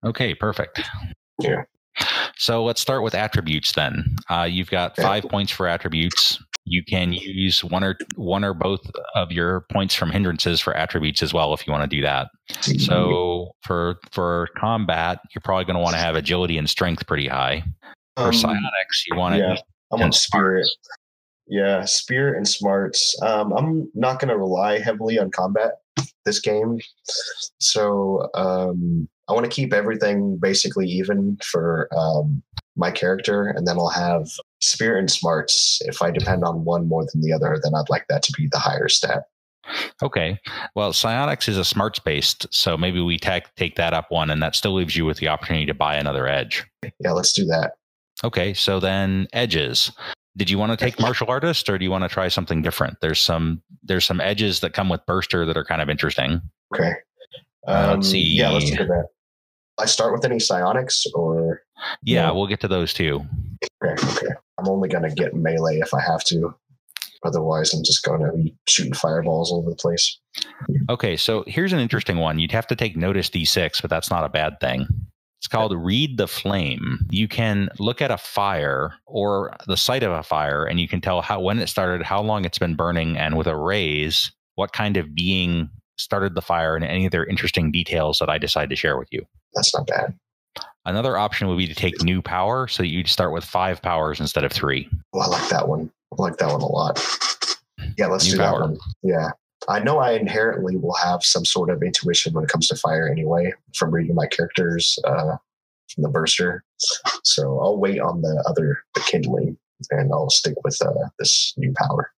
[0.06, 0.82] Okay, perfect.
[1.40, 1.64] Yeah.
[2.38, 4.18] So let's start with attributes then.
[4.30, 5.02] Uh, you've got Okay.
[5.02, 6.38] five points for attributes.
[6.66, 11.22] You can use one or one or both of your points from hindrances for attributes
[11.22, 12.30] as well if you want to do that.
[12.80, 17.28] So for for combat, you're probably going to want to have agility and strength pretty
[17.28, 17.64] high.
[18.18, 19.56] For Um, psionics, you want to yeah,
[19.92, 20.68] I'm on spirit.
[21.48, 23.16] Yeah, spirit and smarts.
[23.22, 25.74] Um, I'm not going to rely heavily on combat
[26.26, 26.80] this game,
[27.60, 32.42] so um, I want to keep everything basically even for um,
[32.76, 35.82] my character, and then I'll have spirit and smarts.
[35.86, 38.48] If I depend on one more than the other, then I'd like that to be
[38.52, 39.24] the higher stat.
[40.04, 40.40] Okay.
[40.76, 44.42] Well, psionics is a smarts based, so maybe we take take that up one, and
[44.44, 46.64] that still leaves you with the opportunity to buy another edge.
[47.00, 47.74] Yeah, let's do that.
[48.24, 49.92] Okay, so then edges.
[50.38, 52.98] Did you want to take martial artist or do you want to try something different?
[53.02, 56.42] There's some there's some edges that come with burster that are kind of interesting.
[56.74, 56.94] Okay.
[57.68, 58.20] Uh, Um, let's see.
[58.22, 59.08] Yeah, let's look at that.
[59.80, 61.62] I start with any psionics, or
[62.04, 62.32] Yeah, Yeah.
[62.32, 63.26] we'll get to those too.
[63.84, 64.34] okay, okay.
[64.58, 66.56] I'm only gonna get melee if I have to.
[67.26, 70.20] Otherwise, I'm just gonna be shooting fireballs all over the place.
[70.90, 72.40] Okay, so here's an interesting one.
[72.40, 74.88] You'd have to take notice D6, but that's not a bad thing.
[75.40, 77.00] It's called Read the Flame.
[77.12, 81.02] You can look at a fire or the site of a fire and you can
[81.02, 84.72] tell how when it started, how long it's been burning, and with a raise, what
[84.74, 88.76] kind of being started the fire and any other interesting details that I decide to
[88.76, 89.26] share with you.
[89.56, 90.14] That's not bad.
[90.86, 94.20] Another option would be to take new power, so that you'd start with five powers
[94.20, 94.88] instead of three.
[95.14, 95.90] Oh, I like that one.
[96.14, 97.04] I like that one a lot.
[97.98, 98.60] Yeah, let's New do power.
[98.60, 98.78] that one.
[99.02, 99.30] Yeah.
[99.68, 103.10] I know I inherently will have some sort of intuition when it comes to fire
[103.10, 105.38] anyway, from reading my characters uh,
[105.94, 106.64] from the burster.
[107.24, 109.58] So I'll wait on the other the kindling,
[109.90, 112.12] and I'll stick with uh, this new power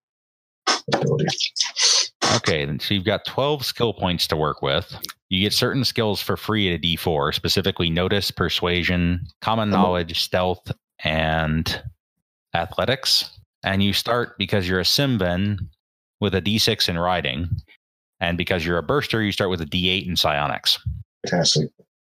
[0.94, 1.28] ability.
[2.36, 4.94] Okay, then so you've got 12 skill points to work with.
[5.30, 9.84] You get certain skills for free at a D4, specifically notice, persuasion, common Uh-huh.
[9.84, 10.72] knowledge, stealth,
[11.04, 11.82] and
[12.54, 13.32] athletics.
[13.64, 15.58] And you start because you're a Simvan
[16.22, 17.50] with a D6 in riding.
[18.20, 20.80] And because you're a burster, you start with a D8 in psionics.
[21.30, 21.70] Fantastic.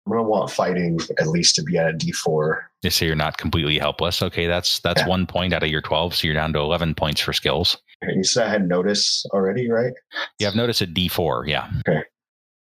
[0.06, 2.56] I'm gonna want fighting at least to be at a D4.
[2.82, 4.20] Just so you're not completely helpless.
[4.20, 5.06] Okay, that's that's Yeah.
[5.08, 7.78] one point out of your 12, so you're down to 11 points for skills.
[8.02, 9.94] You said I had notice already, right?
[10.38, 11.70] You have notice at D4, yeah.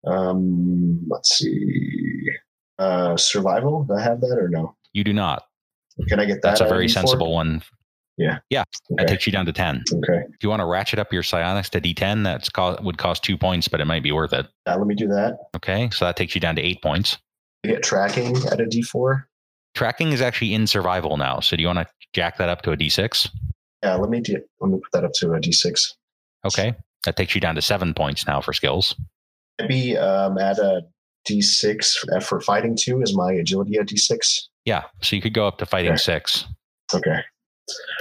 [0.06, 2.26] Um, let's see.
[2.80, 3.84] Uh, survival.
[3.84, 4.76] Do I have that or no?
[4.94, 5.44] You do not.
[6.08, 6.50] Can I get that?
[6.58, 6.92] That's a very D4?
[6.94, 7.62] sensible one.
[8.18, 9.06] That Okay.
[9.06, 9.84] takes you down to 10.
[9.96, 10.24] okay.
[10.30, 13.36] If you want to ratchet up your psionics to D10, that's co- would cost two
[13.38, 14.48] points, but it might be worth it.
[14.68, 15.38] Now let me do that.
[15.56, 17.18] Okay, so that takes you down to eight points.
[17.64, 19.24] You get tracking at a D4.
[19.74, 22.72] Tracking is actually in survival now, so do you want to jack that up to
[22.72, 23.30] a D6?
[23.82, 25.94] Yeah, let me do, let me put that up to a D6.
[26.46, 28.94] Okay, that takes you down to seven points now for skills.
[29.62, 30.82] Maybe um, add a
[31.30, 33.02] D6 for fighting two.
[33.02, 34.42] Is my agility a D6?
[34.66, 35.98] Yeah, so you could go up to fighting Okay.
[35.98, 36.46] six,
[36.94, 37.20] Okay.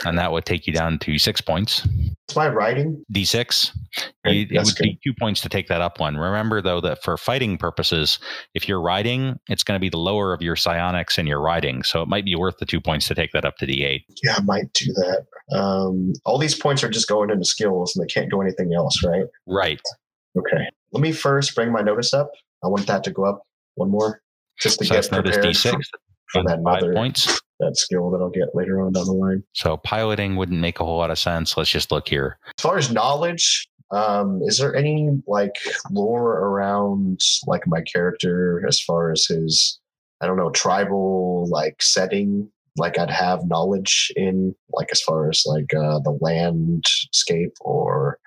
[0.04, 1.86] and that would take you down to six points.
[2.28, 3.02] It's my riding.
[3.12, 3.72] D6.
[4.26, 4.82] Okay, You, it would good.
[4.84, 6.16] be two points to take that up one.
[6.16, 8.18] Remember, though, that for fighting purposes,
[8.54, 11.82] if you're riding, it's going to be the lower of your psionics and your riding.
[11.82, 14.02] So it might be worth the two points to take that up to D8.
[14.22, 15.26] Yeah, I might do that.
[15.56, 19.02] Um, all these points are just going into skills, and they can't do anything else,
[19.04, 19.24] right?
[19.46, 19.80] Right.
[20.38, 20.68] Okay.
[20.92, 22.30] Let me first bring my notice up.
[22.64, 23.42] I want that to go up
[23.76, 24.20] one more,
[24.60, 25.82] just to So get prepared D6.
[26.32, 27.40] for, that Five other points.
[27.60, 29.42] that skill that I'll get later on down the line.
[29.54, 31.56] So piloting wouldn't make a whole lot of sense.
[31.56, 32.38] Let's just look here.
[32.58, 35.56] As far as knowledge, um, is there any like
[35.90, 39.78] lore around like my character as far as his,
[40.20, 42.50] I don't know, tribal like setting?
[42.76, 48.18] Like I'd have knowledge in like as far as like uh, the landscape or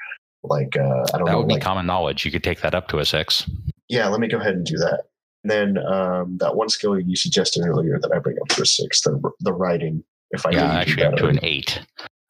[0.43, 0.81] like uh,
[1.13, 1.37] I don't That know.
[1.39, 2.25] would be like, common knowledge.
[2.25, 3.49] You could take that up to a six.
[3.89, 5.03] yeah, let me go ahead and do that.
[5.43, 8.65] And then um, that one skill you suggested earlier that I bring up to a
[8.65, 10.03] six, the the writing.
[10.31, 11.79] If I yeah, need to actually up to an eight.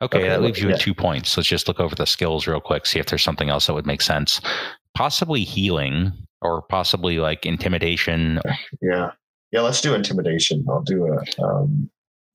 [0.01, 0.75] Okay, Okay, that leaves you yeah.
[0.75, 1.37] at two points.
[1.37, 3.85] Let's just look over the skills real quick, see if there's something else that would
[3.85, 4.41] make sense.
[4.95, 6.11] Possibly healing
[6.41, 8.41] or possibly like intimidation.
[8.81, 9.11] Yeah.
[9.53, 10.65] Yeah, let's do intimidation.
[10.67, 11.89] I'll do a um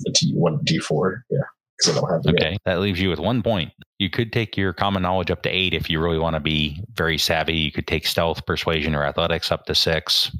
[0.07, 1.25] a D one D four.
[1.31, 1.41] Yeah.
[1.77, 2.47] Because I don't have it yet.
[2.49, 3.71] Okay, that leaves you with one point.
[3.99, 6.83] You could take your common knowledge up to eight if you really want to be
[6.95, 7.57] very savvy.
[7.57, 10.31] You could take stealth, persuasion, or athletics up to six.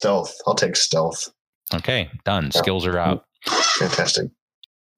[0.00, 0.36] Stealth.
[0.46, 1.28] I'll take stealth.
[1.74, 2.50] Okay, done.
[2.52, 2.60] Yeah.
[2.60, 3.24] Skills are out.
[3.78, 4.30] Fantastic.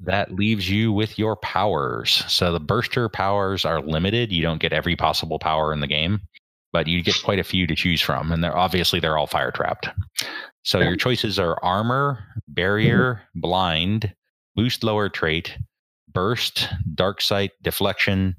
[0.00, 2.24] That leaves you with your powers.
[2.28, 4.32] So the burster powers are limited.
[4.32, 6.20] You don't get every possible power in the game.
[6.72, 9.50] but you get quite a few to choose from, and they're obviously they're all fire
[9.50, 9.88] trapped.
[10.64, 13.40] So your choices are armor, barrier, mm-hmm.
[13.40, 14.14] blind,
[14.54, 15.56] boost lower trait,
[16.12, 18.36] burst, dark sight, deflection,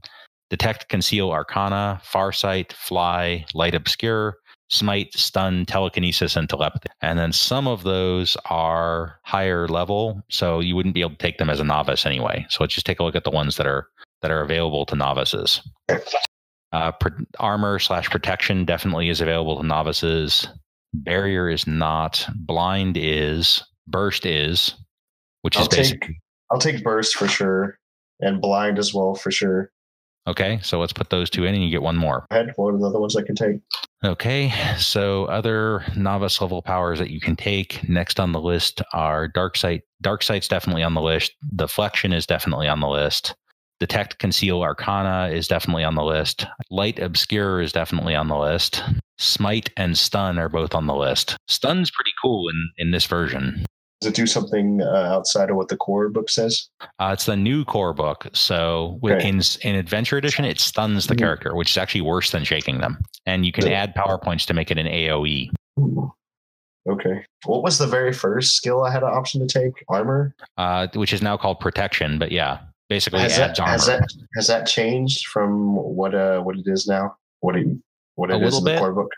[0.49, 4.38] detect, conceal, arcana, far sight, fly, light, obscure,
[4.70, 6.89] smite, stun, telekinesis, and telepathy.
[7.01, 11.38] And then some of those are higher level, so you wouldn't be able to take
[11.38, 12.45] them as a novice anyway.
[12.49, 13.88] So let's just take a look at the ones that are
[14.22, 15.61] that are available to novices.
[16.72, 20.47] Uh, pr- armor slash protection definitely is available to novices.
[20.93, 22.28] Barrier is not.
[22.36, 23.63] Blind is.
[23.88, 24.76] Burst is,
[25.41, 26.20] which I'll is take basically
[26.52, 27.78] I'll take burst for sure,
[28.20, 29.72] and blind as well for sure.
[30.28, 30.60] okay.
[30.62, 32.26] So let's put those two in, and you get one more.
[32.30, 33.62] What are the other ones I can take?
[34.04, 39.28] Okay, so other novice level powers that you can take next on the list are
[39.28, 39.82] dark sight.
[40.02, 41.34] Dark sight's definitely on the list.
[41.56, 43.36] Deflection is definitely on the list.
[43.82, 46.45] Detect, conceal, arcana is definitely on the list.
[46.70, 48.84] Light, obscure is definitely on the list.
[49.18, 51.36] Smite and stun are both on the list.
[51.47, 53.66] Stun's pretty cool in in this version.
[54.02, 56.70] Does it do something uh, outside of what the core book says?
[57.00, 58.28] Uh, it's the new core book.
[58.34, 59.28] So with, Okay.
[59.28, 61.20] in in Adventure Edition, it stuns the Mhm.
[61.20, 62.97] character, which is actually worse than shaking them.
[63.26, 63.74] And you can Good.
[63.74, 64.88] add power points to make it an.
[64.88, 65.50] AOE.
[65.80, 66.14] Ooh.
[66.88, 67.26] Okay.
[67.45, 69.74] What was the very first skill I had an option to take?
[69.89, 70.34] Armor.
[70.58, 72.18] uh, which is now called protection.
[72.20, 73.72] But yeah, basically Has adds that, armor.
[73.74, 74.02] has that
[74.36, 77.18] has that changed from what uh what it is now?
[77.41, 77.68] What it
[78.16, 78.80] what A it is little in the bit.
[78.80, 79.12] core book?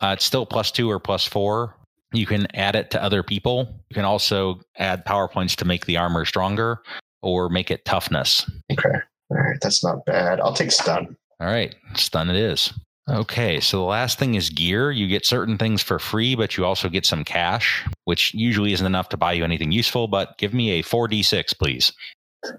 [0.00, 1.76] uh, it's still plus two or plus four.
[2.12, 3.68] You can add it to other people.
[3.90, 6.82] You can also add power points to make the armor stronger
[7.22, 8.50] or make it toughness.
[8.70, 8.98] Okay.
[9.30, 9.58] All right.
[9.60, 10.40] That's not bad.
[10.40, 11.16] I'll take stun.
[11.42, 12.72] All right, stun it is.
[13.10, 14.92] Okay, so the last thing is gear.
[14.92, 18.86] You get certain things for free, but you also get some cash, which usually isn't
[18.86, 20.06] enough to buy you anything useful.
[20.06, 21.92] But give me a 4d6, please.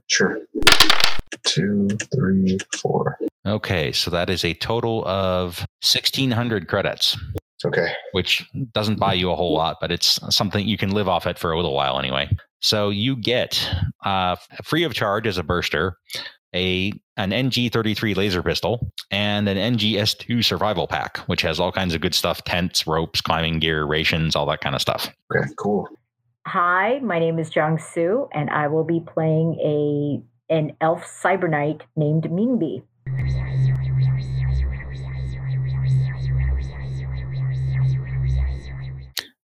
[0.07, 0.37] Sure.
[1.45, 3.17] Two, three, four.
[3.45, 7.17] Okay, so that is a total of 1600 credits.
[7.65, 7.93] Okay.
[8.11, 11.39] which doesn't buy you a whole lot, but it's something you can live off it
[11.39, 12.29] for a little while anyway.
[12.61, 13.69] So you get
[14.05, 15.97] uh, free of charge as a burster
[16.53, 22.01] a an NG33 laser pistol and an NGS2 survival pack, which has all kinds of
[22.01, 25.09] good stuff: tents, ropes, climbing gear, rations, all that kind of stuff.
[25.35, 25.47] Okay.
[25.57, 25.87] Cool.
[26.47, 31.49] Hi, my name is Jung Soo, and I will be playing a an elf cyber
[31.49, 32.83] knight named Minbi.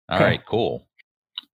[0.09, 0.25] All Okay.
[0.25, 0.87] right, cool.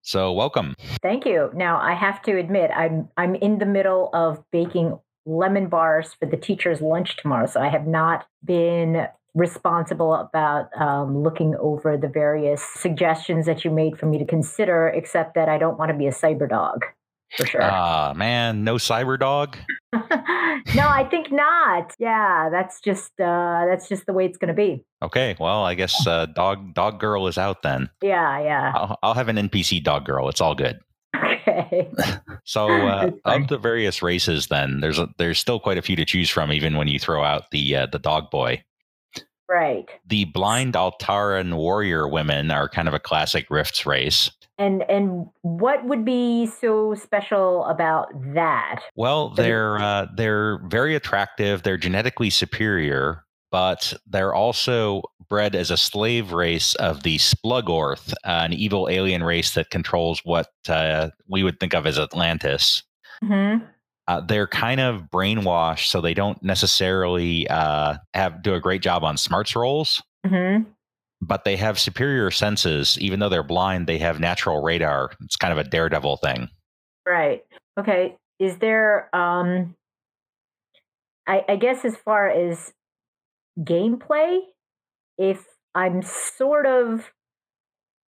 [0.02, 0.76] So welcome.
[1.02, 1.50] Thank you.
[1.54, 6.26] Now I have to admit I'm I'm in the middle of baking lemon bars for
[6.26, 12.10] the teacher's lunch tomorrow, so I have not been responsible about um, looking over the
[12.10, 14.88] various suggestions that you made for me to consider.
[14.90, 16.86] Except that I don't want to be a cyber dog,
[17.38, 17.62] for sure.
[17.64, 19.58] Ah, man, no cyber dog.
[19.94, 21.94] no, I think not.
[22.00, 24.84] Yeah, that's just uh, that's just the way it's going to be.
[25.02, 27.90] Okay, well, I guess uh, dog dog girl is out then.
[28.02, 28.72] Yeah, yeah.
[28.76, 30.30] I'll, I'll have an NPC dog girl.
[30.30, 30.80] It's all good.
[31.16, 31.90] Okay.
[32.46, 36.04] So uh, of the various races, then there's a, there's still quite a few to
[36.04, 38.62] choose from, even when you throw out the uh, the dog boy.
[39.50, 39.90] Right.
[40.08, 44.32] The blind Altaran warrior women are kind of a classic Rifts race.
[44.58, 48.82] And and what would be so special about that?
[48.96, 51.64] Well, they're uh, they're very attractive.
[51.64, 58.46] They're genetically superior, but they're also bred as a slave race of the Splugorth, uh,
[58.46, 62.84] an evil alien race that controls what uh, we would think of as Atlantis.
[63.24, 63.58] hmm
[64.08, 69.04] uh, they're kind of brainwashed, so they don't necessarily uh, have do a great job
[69.04, 70.02] on smarts rolls.
[70.26, 70.64] hmm
[71.22, 73.88] But they have superior senses, even though they're blind.
[73.88, 75.12] They have natural radar.
[75.22, 76.50] It's kind of a daredevil thing.
[77.08, 77.44] Right.
[77.80, 78.18] Okay.
[78.40, 79.76] Is there um
[81.28, 82.74] I, I guess as far as
[83.60, 84.40] gameplay,
[85.18, 87.10] if I'm sort of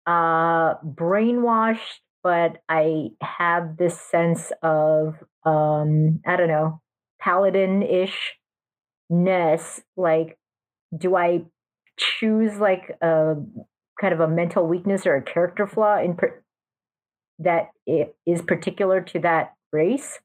[0.06, 5.16] uh brainwashed, but I have this sense of
[5.46, 6.82] um I don't know,
[7.20, 8.36] paladin-ish
[9.10, 10.38] ness, like
[10.98, 11.46] do I
[11.98, 13.36] choose like a
[14.00, 16.44] kind of a mental weakness or a character flaw in per-
[17.40, 20.20] that is particular to that race?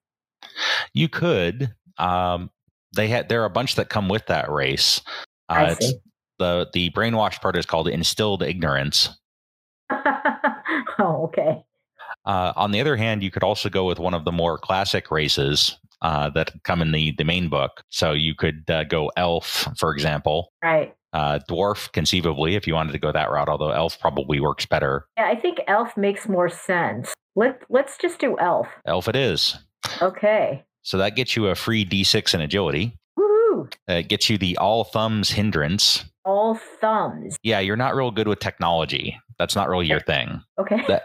[0.94, 1.74] You could.
[1.98, 2.50] Um,
[2.94, 5.00] they had there are a bunch that come with that race.
[5.48, 5.98] Uh, I it's, see.
[6.38, 9.08] the the brainwashed part is called instilled ignorance.
[9.90, 11.64] oh, okay.
[12.24, 15.10] Uh, on the other hand, you could also go with one of the more classic
[15.10, 17.82] races uh, that come in the the main book.
[17.90, 20.52] So you could uh, go elf, for example.
[20.62, 20.94] Right.
[21.12, 25.04] uh, dwarf conceivably if you wanted to go that route although elf probably works better
[25.18, 27.12] Yeah, I think elf makes more sense.
[27.36, 28.66] Let let's just do elf.
[28.86, 29.58] elf it is
[30.00, 30.64] Okay.
[30.80, 33.70] so that gets you a free d6 in agility Woohoo!
[33.88, 36.04] It gets you the all thumbs hindrance.
[36.24, 37.36] All thumbs.
[37.42, 39.18] Yeah, you're not real good with technology.
[39.38, 40.40] That's not really your thing.
[40.58, 40.80] Okay.
[40.88, 41.02] That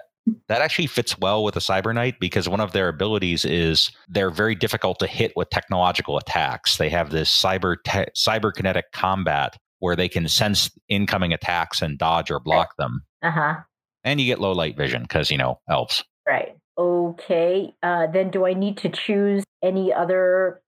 [0.47, 4.31] that actually fits well with a cyber knight because one of their abilities is they're
[4.31, 6.77] very difficult to hit with technological attacks.
[6.77, 12.31] They have this cyber te- cyberkinetic combat where they can sense incoming attacks and dodge
[12.31, 13.01] or block them.
[13.21, 13.55] Uh huh.
[14.03, 16.03] And you get low light vision because you know elves.
[16.27, 16.55] Right.
[16.77, 17.73] Okay.
[17.81, 20.61] Uh, then do I need to choose any other,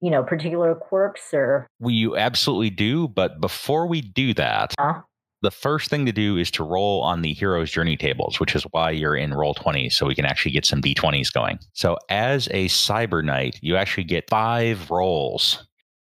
[0.00, 1.66] you know, particular quirks or?
[1.80, 5.02] We you absolutely do, but before we do that, Huh?
[5.42, 8.62] The first thing to do is to roll on the hero's journey tables, which is
[8.70, 11.58] why you're in Roll20, so we can actually get some d20s going.
[11.72, 15.66] So as a cyber knight, you actually get five rolls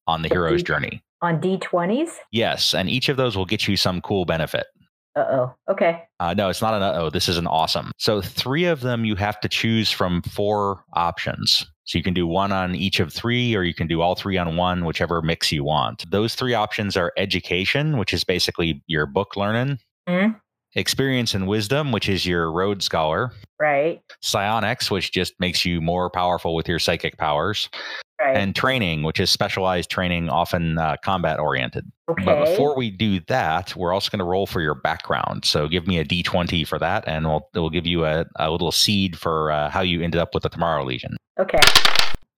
[0.08, 1.04] on the hero's journey.
[1.22, 2.12] On D20s?
[2.32, 4.66] Yes, and each of those will get you some cool benefit.
[5.16, 5.56] Uh oh.
[5.70, 6.04] Okay.
[6.20, 7.10] Uh, no, it's not an uh-oh.
[7.10, 7.92] this is an awesome.
[7.98, 11.66] So three of them you have to choose from four options.
[11.90, 14.38] So you can do one on each of three, or you can do all three
[14.38, 16.06] on one, whichever mix you want.
[16.12, 20.40] Those three options are education, which is basically your book learning, Mhm.
[20.76, 24.02] experience and wisdom, which is your road scholar, Right.
[24.22, 27.70] psionics, which just makes you more powerful with your psychic powers,
[28.20, 28.36] Right.
[28.36, 31.90] and training, which is specialized training, often uh, combat oriented.
[32.10, 32.26] okay.
[32.26, 35.46] But before we do that, we're also going to roll for your background.
[35.46, 38.74] So give me a d20 for that, and we'll we'll give you a, a little
[38.74, 41.16] seed for uh, how you ended up with the Tomorrow Legion.
[41.40, 41.62] okay.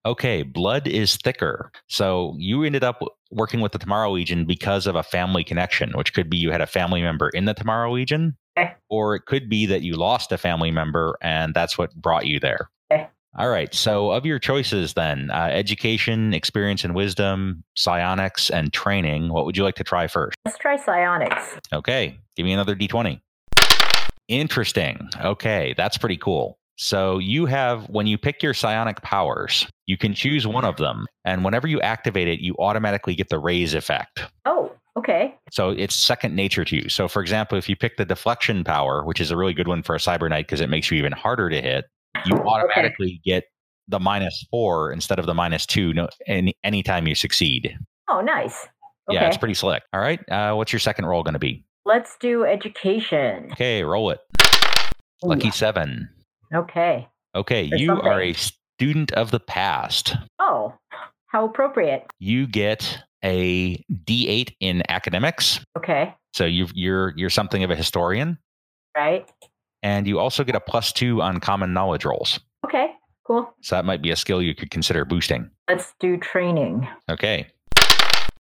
[0.03, 1.71] Okay, blood is thicker.
[1.87, 6.13] So you ended up working with the Tomorrow Legion because of a family connection, which
[6.15, 8.73] could be you had a family member in the Tomorrow Legion, Okay.
[8.89, 12.39] or it could be that you lost a family member and that's what brought you
[12.39, 12.69] there.
[13.37, 13.73] All right.
[13.73, 19.55] So, of your choices, then uh, education, experience and wisdom, psionics, and training, what would
[19.55, 20.35] you like to try first?
[20.43, 21.57] Let's try psionics.
[21.71, 23.21] Okay, give me another d20.
[24.27, 25.09] Interesting.
[25.23, 26.57] Okay, that's pretty cool.
[26.77, 31.05] So you have, when you pick your psionic powers, you can choose one of them.
[31.23, 34.25] And whenever you activate it, you automatically get the raise effect.
[34.45, 35.35] Oh, okay.
[35.51, 36.89] So it's second nature to you.
[36.89, 39.83] So, for example, if you pick the deflection power, which is a really good one
[39.83, 41.85] for a cyber knight because it makes you even harder to hit,
[42.25, 43.45] you automatically get
[43.87, 47.77] the minus four instead of the minus two no, any anytime you succeed.
[48.09, 48.67] Oh, nice.
[49.09, 49.19] Okay.
[49.19, 49.83] Yeah, it's pretty slick.
[49.93, 50.19] All right.
[50.29, 51.63] Uh, what's your second roll going to be?
[51.85, 53.49] Let's do education.
[53.53, 54.19] Okay, roll it.
[55.25, 56.09] Ooh, Lucky seven.
[56.53, 57.07] Okay.
[57.35, 60.15] Okay, There's you are a student of the past.
[60.39, 60.73] Oh,
[61.27, 62.05] how appropriate.
[62.19, 65.59] You get a D8 in academics.
[65.77, 66.13] Okay.
[66.33, 68.37] So you you're you're something of a historian,
[68.95, 69.29] Right.
[69.83, 72.39] And you also get a plus two on common knowledge rolls.
[72.65, 72.91] Okay.
[73.25, 73.53] Cool.
[73.61, 75.49] So that might be a skill you could consider boosting.
[75.69, 76.87] Let's do training.
[77.09, 77.47] Okay.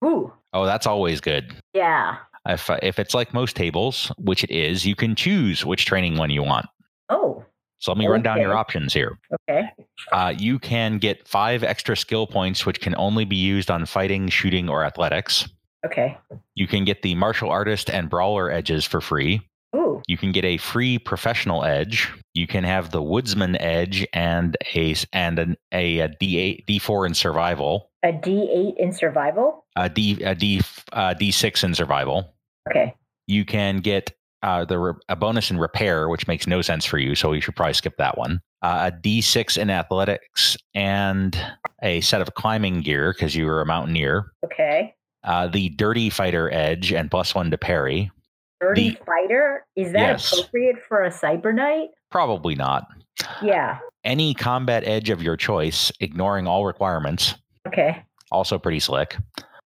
[0.04, 0.32] Ooh.
[0.52, 1.54] Oh, that's always good.
[1.74, 2.16] Yeah.
[2.46, 6.30] If if it's like most tables, which it is, you can choose which training one
[6.30, 6.66] you want.
[7.08, 7.44] Oh.
[7.78, 9.18] So let me run down your options here.
[9.48, 9.68] Okay.
[10.12, 14.28] Uh, you can get five extra skill points, which can only be used on fighting,
[14.28, 15.48] shooting, or athletics.
[15.84, 16.16] Okay.
[16.54, 19.40] You can get the martial artist and brawler edges for free.
[19.74, 20.02] Ooh.
[20.06, 22.12] You can get a free professional edge.
[22.34, 27.14] You can have the woodsman edge and a and an, a, a D8, D4 in
[27.14, 29.64] survival, A D8 in survival.
[29.76, 30.60] a D a D
[30.92, 32.34] uh, D6 in survival.
[32.70, 32.94] Okay.
[33.26, 34.12] You can get
[34.42, 37.56] uh, the a bonus in repair, which makes no sense for you, so you should
[37.56, 38.40] probably skip that one.
[38.62, 41.36] Uh, a D6 in athletics and
[41.82, 44.32] a set of climbing gear because you were a mountaineer.
[44.44, 44.94] Okay.
[45.24, 48.10] Uh, the dirty fighter edge and plus one to parry.
[48.60, 49.66] Dirty The- fighter.
[49.76, 50.32] Is that Yes.
[50.32, 51.88] appropriate for a cyber knight?
[52.10, 52.86] Probably not.
[53.42, 53.78] Yeah.
[54.04, 57.34] Any combat edge of your choice, ignoring all requirements.
[57.66, 58.02] Okay.
[58.30, 59.16] Also pretty slick.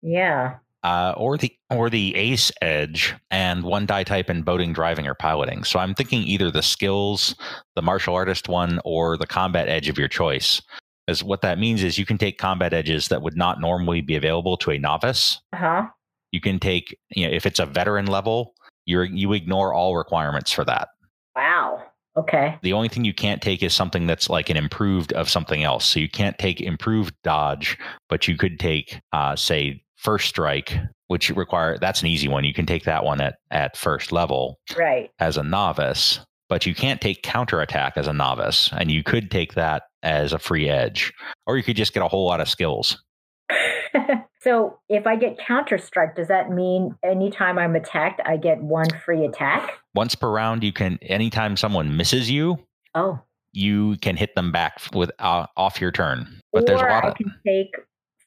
[0.03, 0.55] Yeah.
[0.85, 5.15] Uh, or the or the ace edge and one die type in boating, driving, or
[5.15, 5.63] piloting.
[5.63, 7.37] So I'm thinking either the skills,
[7.77, 10.61] the martial artist one, or the combat edge of your choice.
[11.07, 14.17] As what that means is you can take combat edges that would not normally be
[14.17, 15.41] available to a novice.
[15.53, 15.87] Uh huh.
[16.33, 18.55] You can take, you know, if it's a veteran level,
[18.87, 20.89] you're you ignore all requirements for that.
[21.37, 21.83] Wow.
[22.17, 22.59] Okay.
[22.63, 25.87] The only thing you can't take is something that's like an improved of something else.
[25.87, 27.79] So you can't take improved dodge,
[28.11, 30.77] but you could take, uh, say, first strike,
[31.09, 32.45] which require that's an easy one.
[32.45, 35.11] You can take that one at at first level Right.
[35.21, 36.21] as a novice,
[36.51, 40.39] but you can't take counterattack as a novice, and you could take that as a
[40.39, 41.13] free edge,
[41.47, 43.03] or you could just get a whole lot of skills.
[44.43, 48.89] so if I get counter strike, does that mean anytime I'm attacked, I get one
[49.05, 49.79] free attack?
[49.95, 52.59] Once per round, you can anytime someone misses you,
[52.95, 53.21] Oh.
[53.53, 56.41] you can hit them back with uh, off your turn.
[56.53, 57.69] But there's a or lot I of can take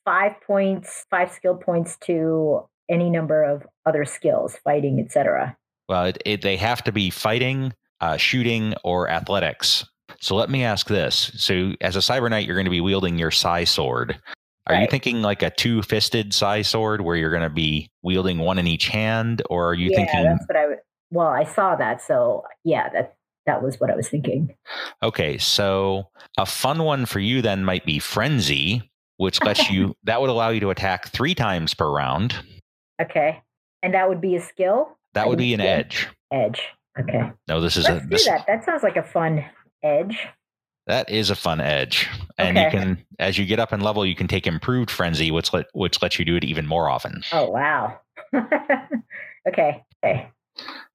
[0.05, 5.57] five points, five skill points to any number of other skills, fighting, etc.
[5.89, 9.86] Well, it, it, they have to be fighting, uh, shooting, or athletics.
[10.22, 13.18] So let me ask this: So, as a cyber knight, you're going to be wielding
[13.18, 14.20] your psi sword.
[14.68, 18.39] Are you thinking like a two fisted Psy sword where you're going to be wielding
[18.39, 19.41] one in each hand?
[19.49, 20.68] Or are you yeah, thinking, that's what I.
[20.68, 20.80] would-
[21.11, 24.55] Well, I saw that, so yeah, that that was what I was thinking.
[25.03, 26.09] okay, so
[26.39, 30.49] a fun one for you then might be Frenzy, which lets you, that would allow
[30.49, 32.36] you to attack three times per round.
[32.99, 33.41] Okay,
[33.84, 34.97] and that would be a skill.
[35.13, 36.07] That would be an edge.
[36.32, 36.61] Edge.
[36.99, 38.45] Okay, No, this is a, let's do this, that.
[38.47, 39.45] That sounds like a fun
[39.84, 40.18] edge.
[40.88, 42.08] That is a fun edge,
[42.38, 42.62] and Okay.
[42.62, 45.66] you can, as you get up in level, you can take improved frenzy, which let
[45.74, 47.24] which lets you do it even more often.
[47.32, 48.00] Oh wow.
[49.48, 49.84] okay.
[50.04, 50.30] Okay.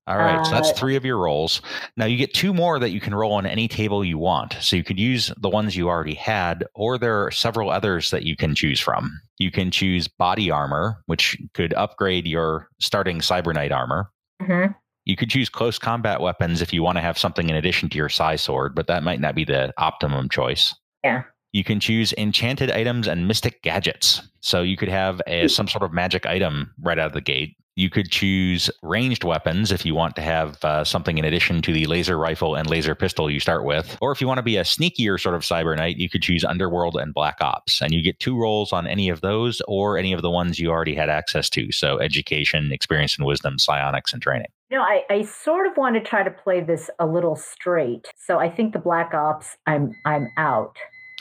[0.06, 1.60] All right, so that's Uh, three of your rolls.
[1.96, 4.54] Now you get two more that you can roll on any table you want.
[4.60, 8.24] So you could use the ones you already had, or there are several others that
[8.24, 9.20] you can choose from.
[9.38, 14.10] You can choose body armor, which could upgrade your starting Cyber Knight armor.
[14.42, 14.66] hmm
[15.10, 17.98] You could choose close combat weapons if you want to have something in addition to
[17.98, 20.72] your Psy sword, but that might not be the optimum choice.
[21.02, 21.24] Yeah.
[21.50, 24.22] You can choose enchanted items and mystic gadgets.
[24.38, 27.56] So you could have a, some sort of magic item right out of the gate.
[27.74, 31.72] You could choose ranged weapons if you want to have uh, something in addition to
[31.72, 33.98] the laser rifle and laser pistol you start with.
[34.00, 36.44] Or if you want to be a sneakier sort of cyber knight, you could choose
[36.44, 37.82] Underworld and Black Ops.
[37.82, 40.70] And you get two rolls on any of those or any of the ones you
[40.70, 41.72] already had access to.
[41.72, 44.46] So education, experience and wisdom, psionics, and training.
[44.70, 48.06] Know, I, I sort of want to try to play this a little straight.
[48.16, 50.76] So I think the Black Ops, I'm I'm out.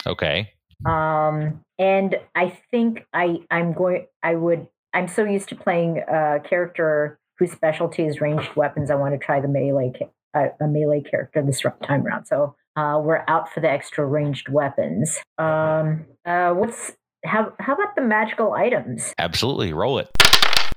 [0.06, 0.52] Okay.
[0.86, 4.06] Um, and I think I I'm going.
[4.22, 4.68] I would.
[4.94, 8.90] I'm so used to playing a character whose specialty is ranged weapons.
[8.90, 9.92] I want to try the melee
[10.34, 12.26] a, a melee character this time around.
[12.26, 15.18] So uh, we're out for the extra ranged weapons.
[15.38, 16.92] Um, uh, what's
[17.24, 19.12] how how about the magical items?
[19.18, 19.72] Absolutely.
[19.72, 20.08] Roll it.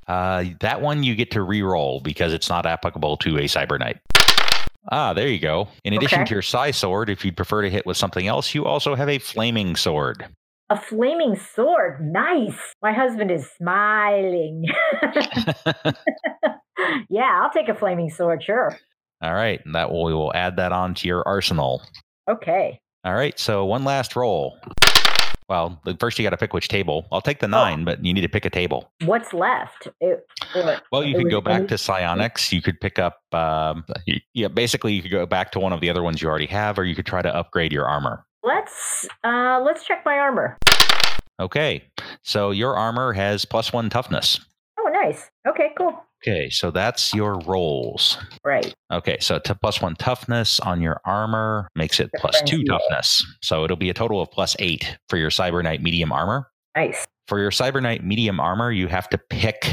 [0.08, 3.98] Uh, that one you get to re-roll because it's not applicable to a cyber knight.
[4.92, 5.70] Ah, there you go.
[5.86, 6.26] In addition Okay.
[6.30, 9.08] to your Psy sword, if you'd prefer to hit with something else, you also have
[9.08, 10.28] a flaming sword.
[10.70, 12.00] A flaming sword.
[12.02, 12.58] Nice.
[12.82, 14.66] My husband is smiling.
[17.10, 18.44] yeah, I'll take a flaming sword.
[18.44, 18.78] Sure.
[19.22, 21.82] All right, and that will, we will add that onto your arsenal.
[22.30, 22.80] Okay.
[23.06, 24.58] All right, so one last roll.
[25.50, 27.06] Well, first you got to pick which table.
[27.12, 27.50] I'll take the Oh.
[27.50, 28.92] nine, but you need to pick a table.
[29.06, 29.88] What's left?
[30.00, 30.26] It,
[30.56, 32.52] or- Well, you could go back any- to psionics.
[32.54, 33.86] You could pick up, um,
[34.34, 36.80] yeah, basically you could go back to one of the other ones you already have,
[36.80, 38.26] or you could try to upgrade your armor.
[38.44, 40.58] Let's uh let's check my armor.
[41.40, 41.84] Okay,
[42.24, 44.40] so your armor has plus one toughness.
[44.80, 45.30] Oh, nice.
[45.48, 46.04] Okay, cool.
[46.26, 48.18] Okay, so that's your rolls.
[48.46, 48.74] Right.
[48.92, 53.26] Okay, so to plus one toughness on your armor makes it plus two toughness.
[53.42, 56.50] So it'll be a total of plus eight for your Cyber Knight medium armor.
[56.78, 57.06] Nice.
[57.28, 59.70] For your Cyber Knight medium armor, you have to pick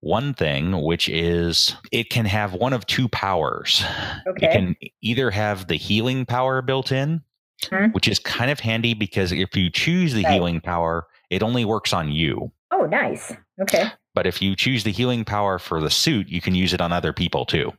[0.00, 3.84] one thing, which is it can have one of two powers.
[4.26, 4.46] Okay.
[4.48, 7.22] It can either have the healing power built in,
[7.70, 7.86] Hmm.
[7.92, 10.32] which is kind of handy because if you choose the Right.
[10.34, 12.50] healing power, it only works on you.
[12.72, 13.32] Oh, nice.
[13.62, 13.84] Okay.
[14.14, 16.92] But if you choose the healing power for the suit, you can use it on
[16.92, 17.72] other people too.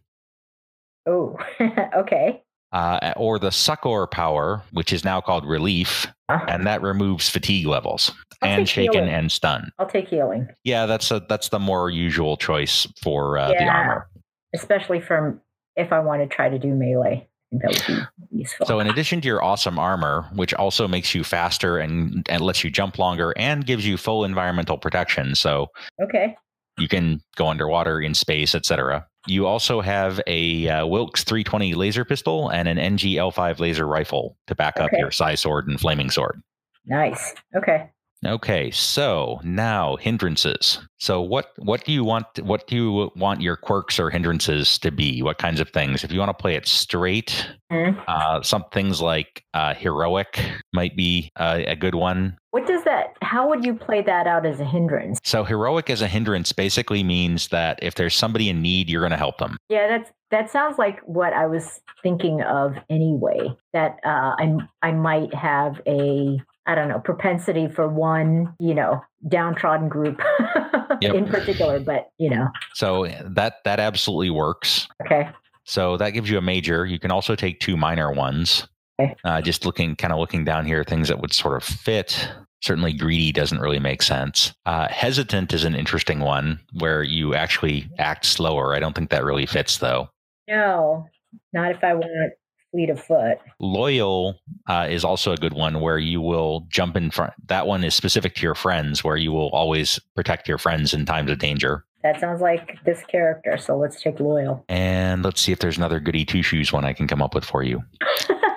[1.08, 1.38] Oh,
[1.96, 2.42] okay.
[2.72, 7.68] Uh, or the succor power, which is now called relief, Uh, and that removes fatigue
[7.68, 8.12] levels
[8.42, 9.10] I'll and shaken healing.
[9.10, 9.72] and stun.
[9.80, 14.10] I'll take healing, Yeah, that's a, that's the more usual choice for uh, the armor.
[14.54, 15.40] especially from
[15.78, 17.28] if I want to try to do melee.
[17.52, 18.66] That would be useful.
[18.66, 22.64] So, in addition to your awesome armor, which also makes you faster and, and lets
[22.64, 25.68] you jump longer and gives you full environmental protection, so
[26.02, 26.36] okay.
[26.78, 29.06] you can go underwater in space, etc.
[29.28, 34.38] You also have a uh, Wilk's 320 laser pistol and an NG L5 laser rifle
[34.48, 36.42] to back up your Psy sword and flaming sword.
[36.86, 37.34] Nice.
[37.56, 37.90] Okay.
[38.26, 40.80] Okay, so now hindrances.
[41.00, 44.90] So what what do you want what do you want your quirks or hindrances to
[44.92, 45.22] be?
[45.22, 46.04] What kinds of things?
[46.04, 48.02] If you want to play it straight, Mhm.
[48.08, 50.40] uh, some things like uh, heroic
[50.74, 52.38] might be uh, a good one.
[52.52, 53.16] What does that?
[53.22, 55.20] How would you play that out as a hindrance?
[55.24, 59.12] So heroic as a hindrance basically means that if there's somebody in need, you're going
[59.12, 59.58] to help them.
[59.70, 63.56] Yeah, that's that sounds like what I was thinking of anyway.
[63.74, 69.02] That uh, I I might have a I don't know propensity for one you know
[69.28, 70.22] downtrodden group
[71.02, 71.14] Yep.
[71.16, 74.88] in particular, but you know So that that absolutely works.
[75.06, 75.30] okay
[75.66, 76.86] So that gives you a major.
[76.86, 78.68] You can also take two minor ones.
[79.02, 79.14] Okay.
[79.26, 82.30] Uh, just looking, kind of looking down here, things that would sort of fit.
[82.62, 84.54] Certainly, greedy doesn't really make sense.
[84.66, 88.74] Uh, hesitant is an interesting one where you actually act slower.
[88.74, 90.08] I don't think that really fits, though.
[90.48, 91.08] no,
[91.52, 92.34] not if I want
[92.76, 93.38] fleet of foot.
[93.60, 97.34] Loyal uh, is also a good one where you will jump in front.
[97.48, 101.06] That one is specific to your friends, where you will always protect your friends in
[101.06, 101.86] times of danger.
[102.04, 103.58] That sounds like this character.
[103.58, 104.64] So let's take loyal.
[104.68, 107.46] And let's see if there's another goody two shoes one I can come up with
[107.46, 107.82] for you.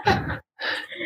[0.07, 0.39] Uh,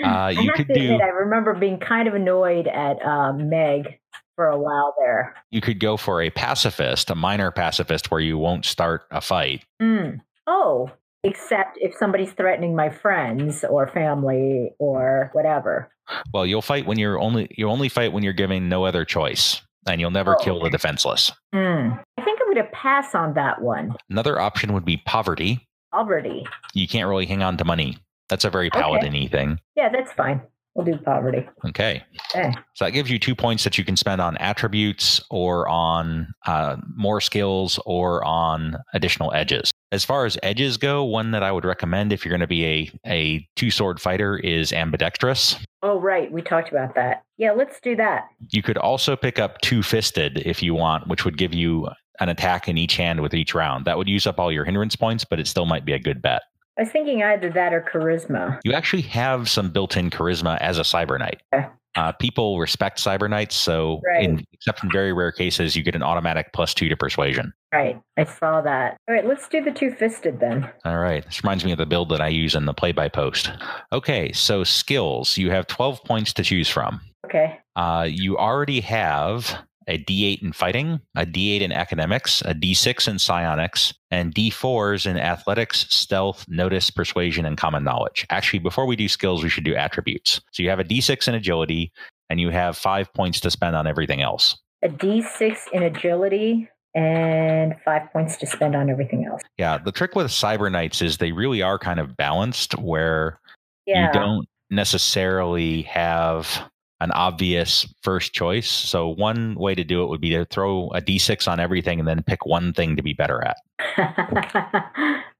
[0.05, 4.01] Uh, I you could do admit, I remember being kind of annoyed at um, Meg
[4.35, 5.35] for a while there.
[5.51, 9.65] you could go for a pacifist, a minor pacifist, where you won't start a fight.
[9.81, 10.21] Mm.
[10.49, 10.91] Oh,
[11.25, 15.91] except if somebody's threatening my friends or family or whatever.
[16.35, 19.62] Well, you'll fight when you're only you only fight when you're given no other choice,
[19.87, 21.31] and you'll never Oh, kill the defenseless.
[21.55, 21.99] Mm.
[22.18, 23.97] I think I'm going to pass on that one.
[24.11, 25.66] Another option would be poverty.
[25.93, 26.47] Poverty.
[26.75, 27.99] You can't really hang on to money.
[28.29, 29.29] That's a very Okay.
[29.29, 29.59] thing.
[29.77, 30.41] Yeah, that's fine.
[30.75, 31.47] We'll do poverty.
[31.68, 32.03] Okay.
[32.35, 32.53] Okay.
[32.75, 36.77] So that gives you two points that you can spend on attributes or on uh,
[36.97, 39.70] more skills or on additional edges.
[39.93, 42.64] As far as edges go, one that I would recommend if you're going to be
[42.64, 45.57] a, a two sword fighter is ambidextrous.
[45.83, 46.33] Oh, right.
[46.33, 47.25] We talked about that.
[47.37, 48.29] Yeah, let's do that.
[48.51, 52.31] You could also pick up two fisted if you want, which would give you an
[52.31, 53.85] attack in each hand with each round.
[53.85, 56.23] That would use up all your hindrance points, but it still might be a good
[56.23, 56.43] bet.
[56.79, 58.59] I was thinking either that or charisma.
[58.64, 61.43] You actually have some built in charisma as a cyber knight.
[61.55, 61.66] Okay.
[61.95, 64.25] Uh, people respect cyber knights, so Right.
[64.25, 67.53] in, except in very rare cases, you get an automatic plus two to persuasion.
[67.75, 68.01] Right.
[68.16, 68.97] I saw that.
[69.07, 70.70] All right, let's do the two fisted then.
[70.87, 71.23] All right.
[71.23, 73.51] This reminds me of the build that I use in the play by post.
[73.93, 74.33] Okay.
[74.33, 75.37] So, skills.
[75.37, 77.03] You have 12 points to choose from.
[77.27, 77.59] Okay.
[77.77, 79.59] Uh, you already have
[79.89, 85.16] a D8 in fighting, a D8 in academics, a D6 in psionics, and D4s in
[85.18, 88.26] athletics, stealth, notice, persuasion, and common knowledge.
[88.30, 90.41] Actually, before we do skills, we should do attributes.
[90.53, 91.93] So, you have a D6 in agility,
[92.30, 94.57] and you have five points to spend on everything else.
[94.83, 99.41] A D6 in agility and five points to spend on everything else.
[99.57, 99.78] Yeah.
[99.78, 103.41] The trick with cyber knights is they really are kind of balanced where
[103.87, 104.07] Yeah.
[104.09, 106.68] you don't necessarily have
[107.03, 108.70] an obvious first choice.
[108.70, 112.09] So one way to do it would be to throw a d6 on everything and
[112.09, 113.57] then pick one thing to be better at.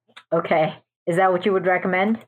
[0.33, 0.75] okay.
[1.07, 2.19] Is that what you would recommend?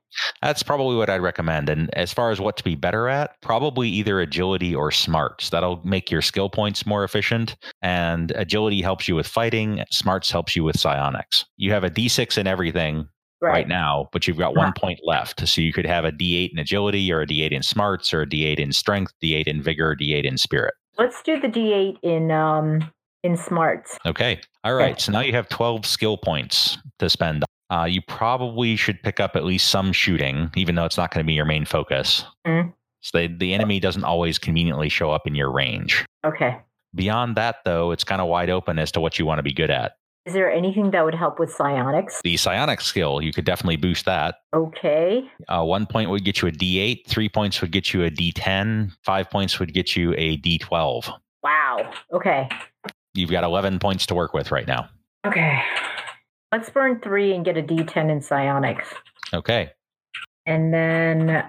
[0.43, 1.69] That's probably what I'd recommend.
[1.69, 5.51] And as far as what to be better at, probably either agility or smarts.
[5.51, 7.57] That'll make your skill points more efficient.
[7.83, 11.45] And agility helps you with fighting, smarts helps you with psionics.
[11.57, 13.09] You have a d6 in everything
[13.53, 14.81] right, now, but you've got one Uh-huh.
[14.81, 15.47] point left.
[15.49, 18.27] So you could have a D8 in agility, or a D8 in smarts, or a
[18.27, 20.75] D8 in strength, D8 in vigor, D8 in spirit.
[20.99, 22.91] Let's do the D8 in um
[23.23, 23.99] in smarts.
[24.07, 24.41] Okay.
[24.65, 25.01] All right.
[25.01, 27.45] So now you have 12 skill points to spend.
[27.71, 31.25] Uh, you probably should pick up at least some shooting, even though it's not going
[31.25, 32.25] to be your main focus.
[32.47, 32.73] Mhm.
[33.01, 36.05] So they, the enemy doesn't always conveniently show up in your range.
[36.25, 36.59] Okay.
[36.95, 39.53] Beyond that, though, it's kind of wide open as to what you want to be
[39.53, 39.93] good at.
[40.27, 42.21] Is there anything that would help with psionics?
[42.25, 44.37] The psionic skill, you could definitely boost that.
[44.55, 45.23] Okay.
[45.49, 48.93] Uh, one point would get you a D8, three points would get you a D10,
[49.03, 51.13] five points would get you a D12.
[51.43, 51.93] Wow.
[52.11, 52.49] Okay.
[53.13, 54.89] You've got 11 points to work with right now.
[55.27, 55.61] Okay.
[56.51, 58.89] Let's burn three and get a D10 in psionics.
[59.35, 59.73] Okay.
[60.47, 61.45] And then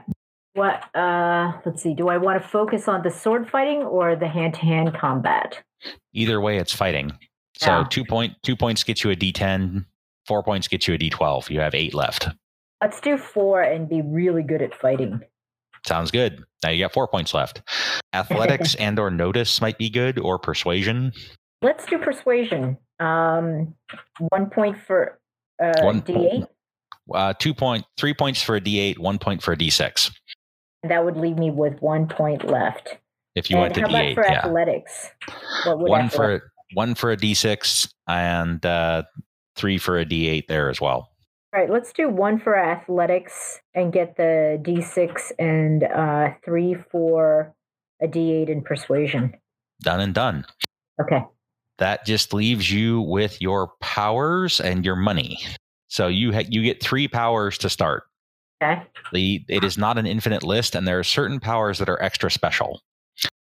[0.53, 4.27] what uh let's see, do I want to focus on the sword fighting or the
[4.27, 5.61] hand to hand combat?
[6.13, 7.11] Either way, it's fighting.
[7.57, 7.83] So Yeah.
[7.89, 9.85] two point two points get you a D10,
[10.27, 11.49] four points get you a D12.
[11.49, 12.27] You have eight left.
[12.81, 15.21] Let's do four and be really good at fighting.
[15.87, 16.43] Sounds good.
[16.63, 17.61] Now you got four points left.
[18.13, 21.13] Athletics and or notice might be good, or persuasion.
[21.61, 22.77] Let's do persuasion.
[22.99, 23.75] Um
[24.29, 25.19] one point for
[25.61, 26.47] uh One- D8.
[27.13, 30.09] Uh, two point, three points for a D8, one point for a D6.
[30.89, 32.97] That would leave me with one point left.
[33.35, 34.45] If you and went to how about D8, for yeah.
[34.45, 35.11] athletics?
[35.65, 39.03] What would One athletics- for one for a D6 and uh,
[39.55, 41.09] three for a D8 there as well.
[41.53, 47.53] All right, let's do one for athletics and get the D6 and uh, three for
[48.01, 49.33] a D8 in persuasion.
[49.81, 50.45] Done and done.
[51.01, 51.23] Okay.
[51.77, 55.39] that just leaves you with your powers and your money.
[55.87, 58.03] So you ha- you get three powers to start.
[58.61, 58.81] Okay.
[59.11, 62.31] The it is not an infinite list, and there are certain powers that are extra
[62.31, 62.81] special.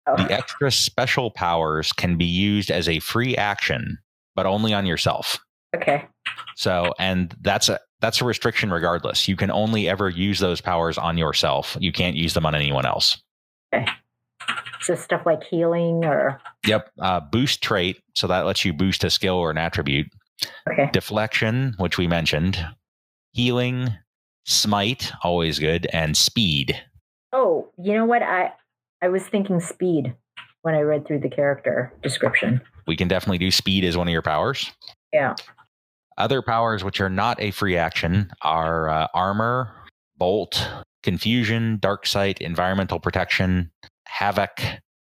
[0.06, 3.98] The extra special powers can be used as a free action,
[4.34, 5.38] but only on yourself.
[5.76, 6.06] okay.
[6.56, 9.28] So, and that's a that's a restriction regardless.
[9.28, 11.76] You can only ever use those powers on yourself.
[11.80, 13.22] You can't use them on anyone else.
[13.72, 13.86] Okay.
[14.80, 16.90] So stuff like healing or Yep.
[16.98, 20.08] Uh, boost trait, so that lets you boost a skill or an attribute.
[20.68, 20.90] okay.
[20.92, 22.58] deflection, which we mentioned,
[23.32, 23.88] healing,
[24.44, 26.80] smite, always good, and speed.
[27.32, 28.22] Oh, you know what?
[28.22, 28.52] I
[29.02, 30.14] I was thinking speed
[30.62, 32.60] when I read through the character description.
[32.86, 34.70] We can definitely do speed as one of your powers.
[35.12, 35.34] Yeah.
[36.16, 39.74] Other powers, which are not a free action, are uh, armor,
[40.16, 40.68] bolt,
[41.02, 43.72] confusion, dark sight, environmental protection,
[44.06, 44.60] havoc,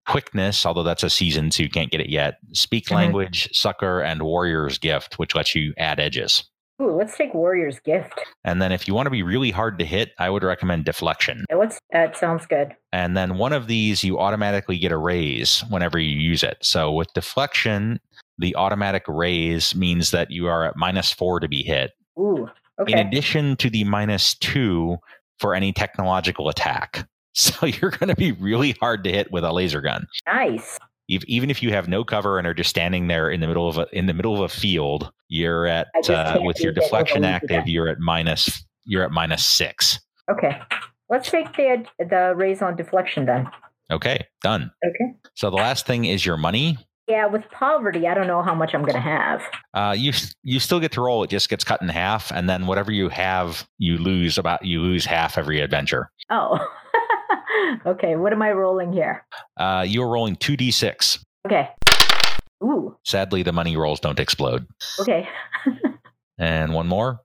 [0.07, 2.95] quickness, although that's a season, so you can't get it yet, speak Mhm.
[2.95, 6.45] language, succor, and warrior's gift, which lets you add edges.
[6.81, 8.21] Ooh, let's take Warrior's Gift.
[8.45, 11.45] And then if you want to be really hard to hit, I would recommend Deflection.
[11.57, 11.79] Let's.
[11.91, 12.75] That sounds good.
[12.93, 16.59] And then one of these, you automatically get a raise whenever you use it.
[16.61, 17.99] So with Deflection,
[18.39, 21.93] the automatic raise means that you are at minus four to be hit.
[22.19, 22.49] Ooh.
[22.81, 22.93] Okay.
[22.93, 24.99] In addition to the minus two
[25.39, 27.09] for any technological attack.
[27.35, 30.09] So you're going to be really hard to hit with a laser gun.
[30.27, 30.77] Nice.
[31.07, 33.79] Even if you have no cover and are just standing there in the middle of
[33.79, 36.77] a in the middle of a field, you're at uh, with your use it with
[36.79, 37.69] a deflection active.
[37.69, 40.01] You're at minus you're at minus six.
[40.31, 40.61] Okay.
[41.09, 43.49] Let's take the the raise on deflection then.
[43.91, 44.71] Okay, done.
[44.85, 45.15] Okay.
[45.35, 46.77] So the last thing is your money.
[47.07, 49.43] Yeah, with poverty, I don't know how much I'm going to have.
[49.73, 50.13] Uh, you
[50.43, 51.23] you still get to roll.
[51.23, 54.83] It just gets cut in half, and then whatever you have, you lose about you
[54.83, 56.11] lose half every adventure.
[56.29, 56.59] Oh.
[57.87, 58.17] okay.
[58.17, 59.25] What am I rolling here?
[59.57, 61.19] Uh, you're rolling two d six.
[61.47, 61.71] Okay.
[62.63, 62.88] Ooh.
[63.05, 64.67] Sadly, the money rolls don't explode.
[65.01, 65.29] Okay.
[66.39, 67.21] And one more.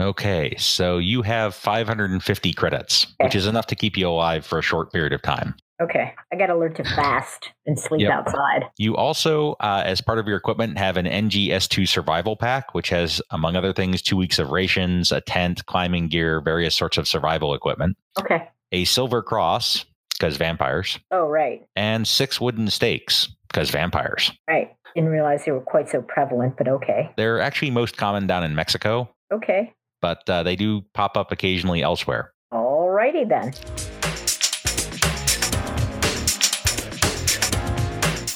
[0.00, 4.62] Okay, so you have 550 credits, which is enough to keep you alive for a
[4.62, 5.54] short period of time.
[5.82, 6.14] Okay.
[6.32, 8.10] I got to learn to fast and sleep Yep.
[8.12, 8.64] outside.
[8.78, 13.20] You also, uh, as part of your equipment, have an NGS2 survival pack, which has,
[13.30, 17.52] among other things, two weeks of rations, a tent, climbing gear, various sorts of survival
[17.54, 18.48] equipment, Okay.
[18.72, 19.84] a silver cross,
[20.18, 21.62] because vampires, Oh, right.
[21.76, 24.32] and six wooden stakes, because vampires.
[24.48, 24.70] Right.
[24.94, 27.10] Didn't realize they were quite so prevalent, but okay.
[27.16, 29.72] They're actually most common down in Mexico, Okay.
[30.00, 32.32] but uh, they do pop up occasionally elsewhere.
[32.52, 33.52] Alrighty then.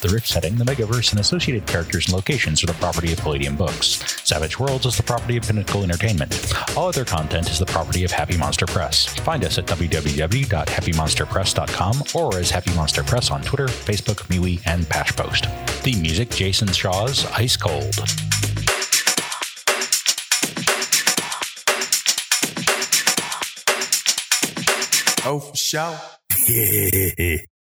[0.05, 3.55] The Rift setting, the Megaverse, and associated characters and locations are the property of Palladium
[3.55, 3.99] Books.
[4.23, 6.53] Savage Worlds is the property of Pinnacle Entertainment.
[6.77, 9.07] All other content is the property of Happy Monster Press.
[9.07, 15.47] Find us at www.happymonsterpress.com or as Happy Monster Press on Twitter, Facebook, MeWe, and Pashpost.
[15.81, 17.95] Theme music, Jason Shaw's Ice Cold.
[25.25, 25.99] Oh, for sure.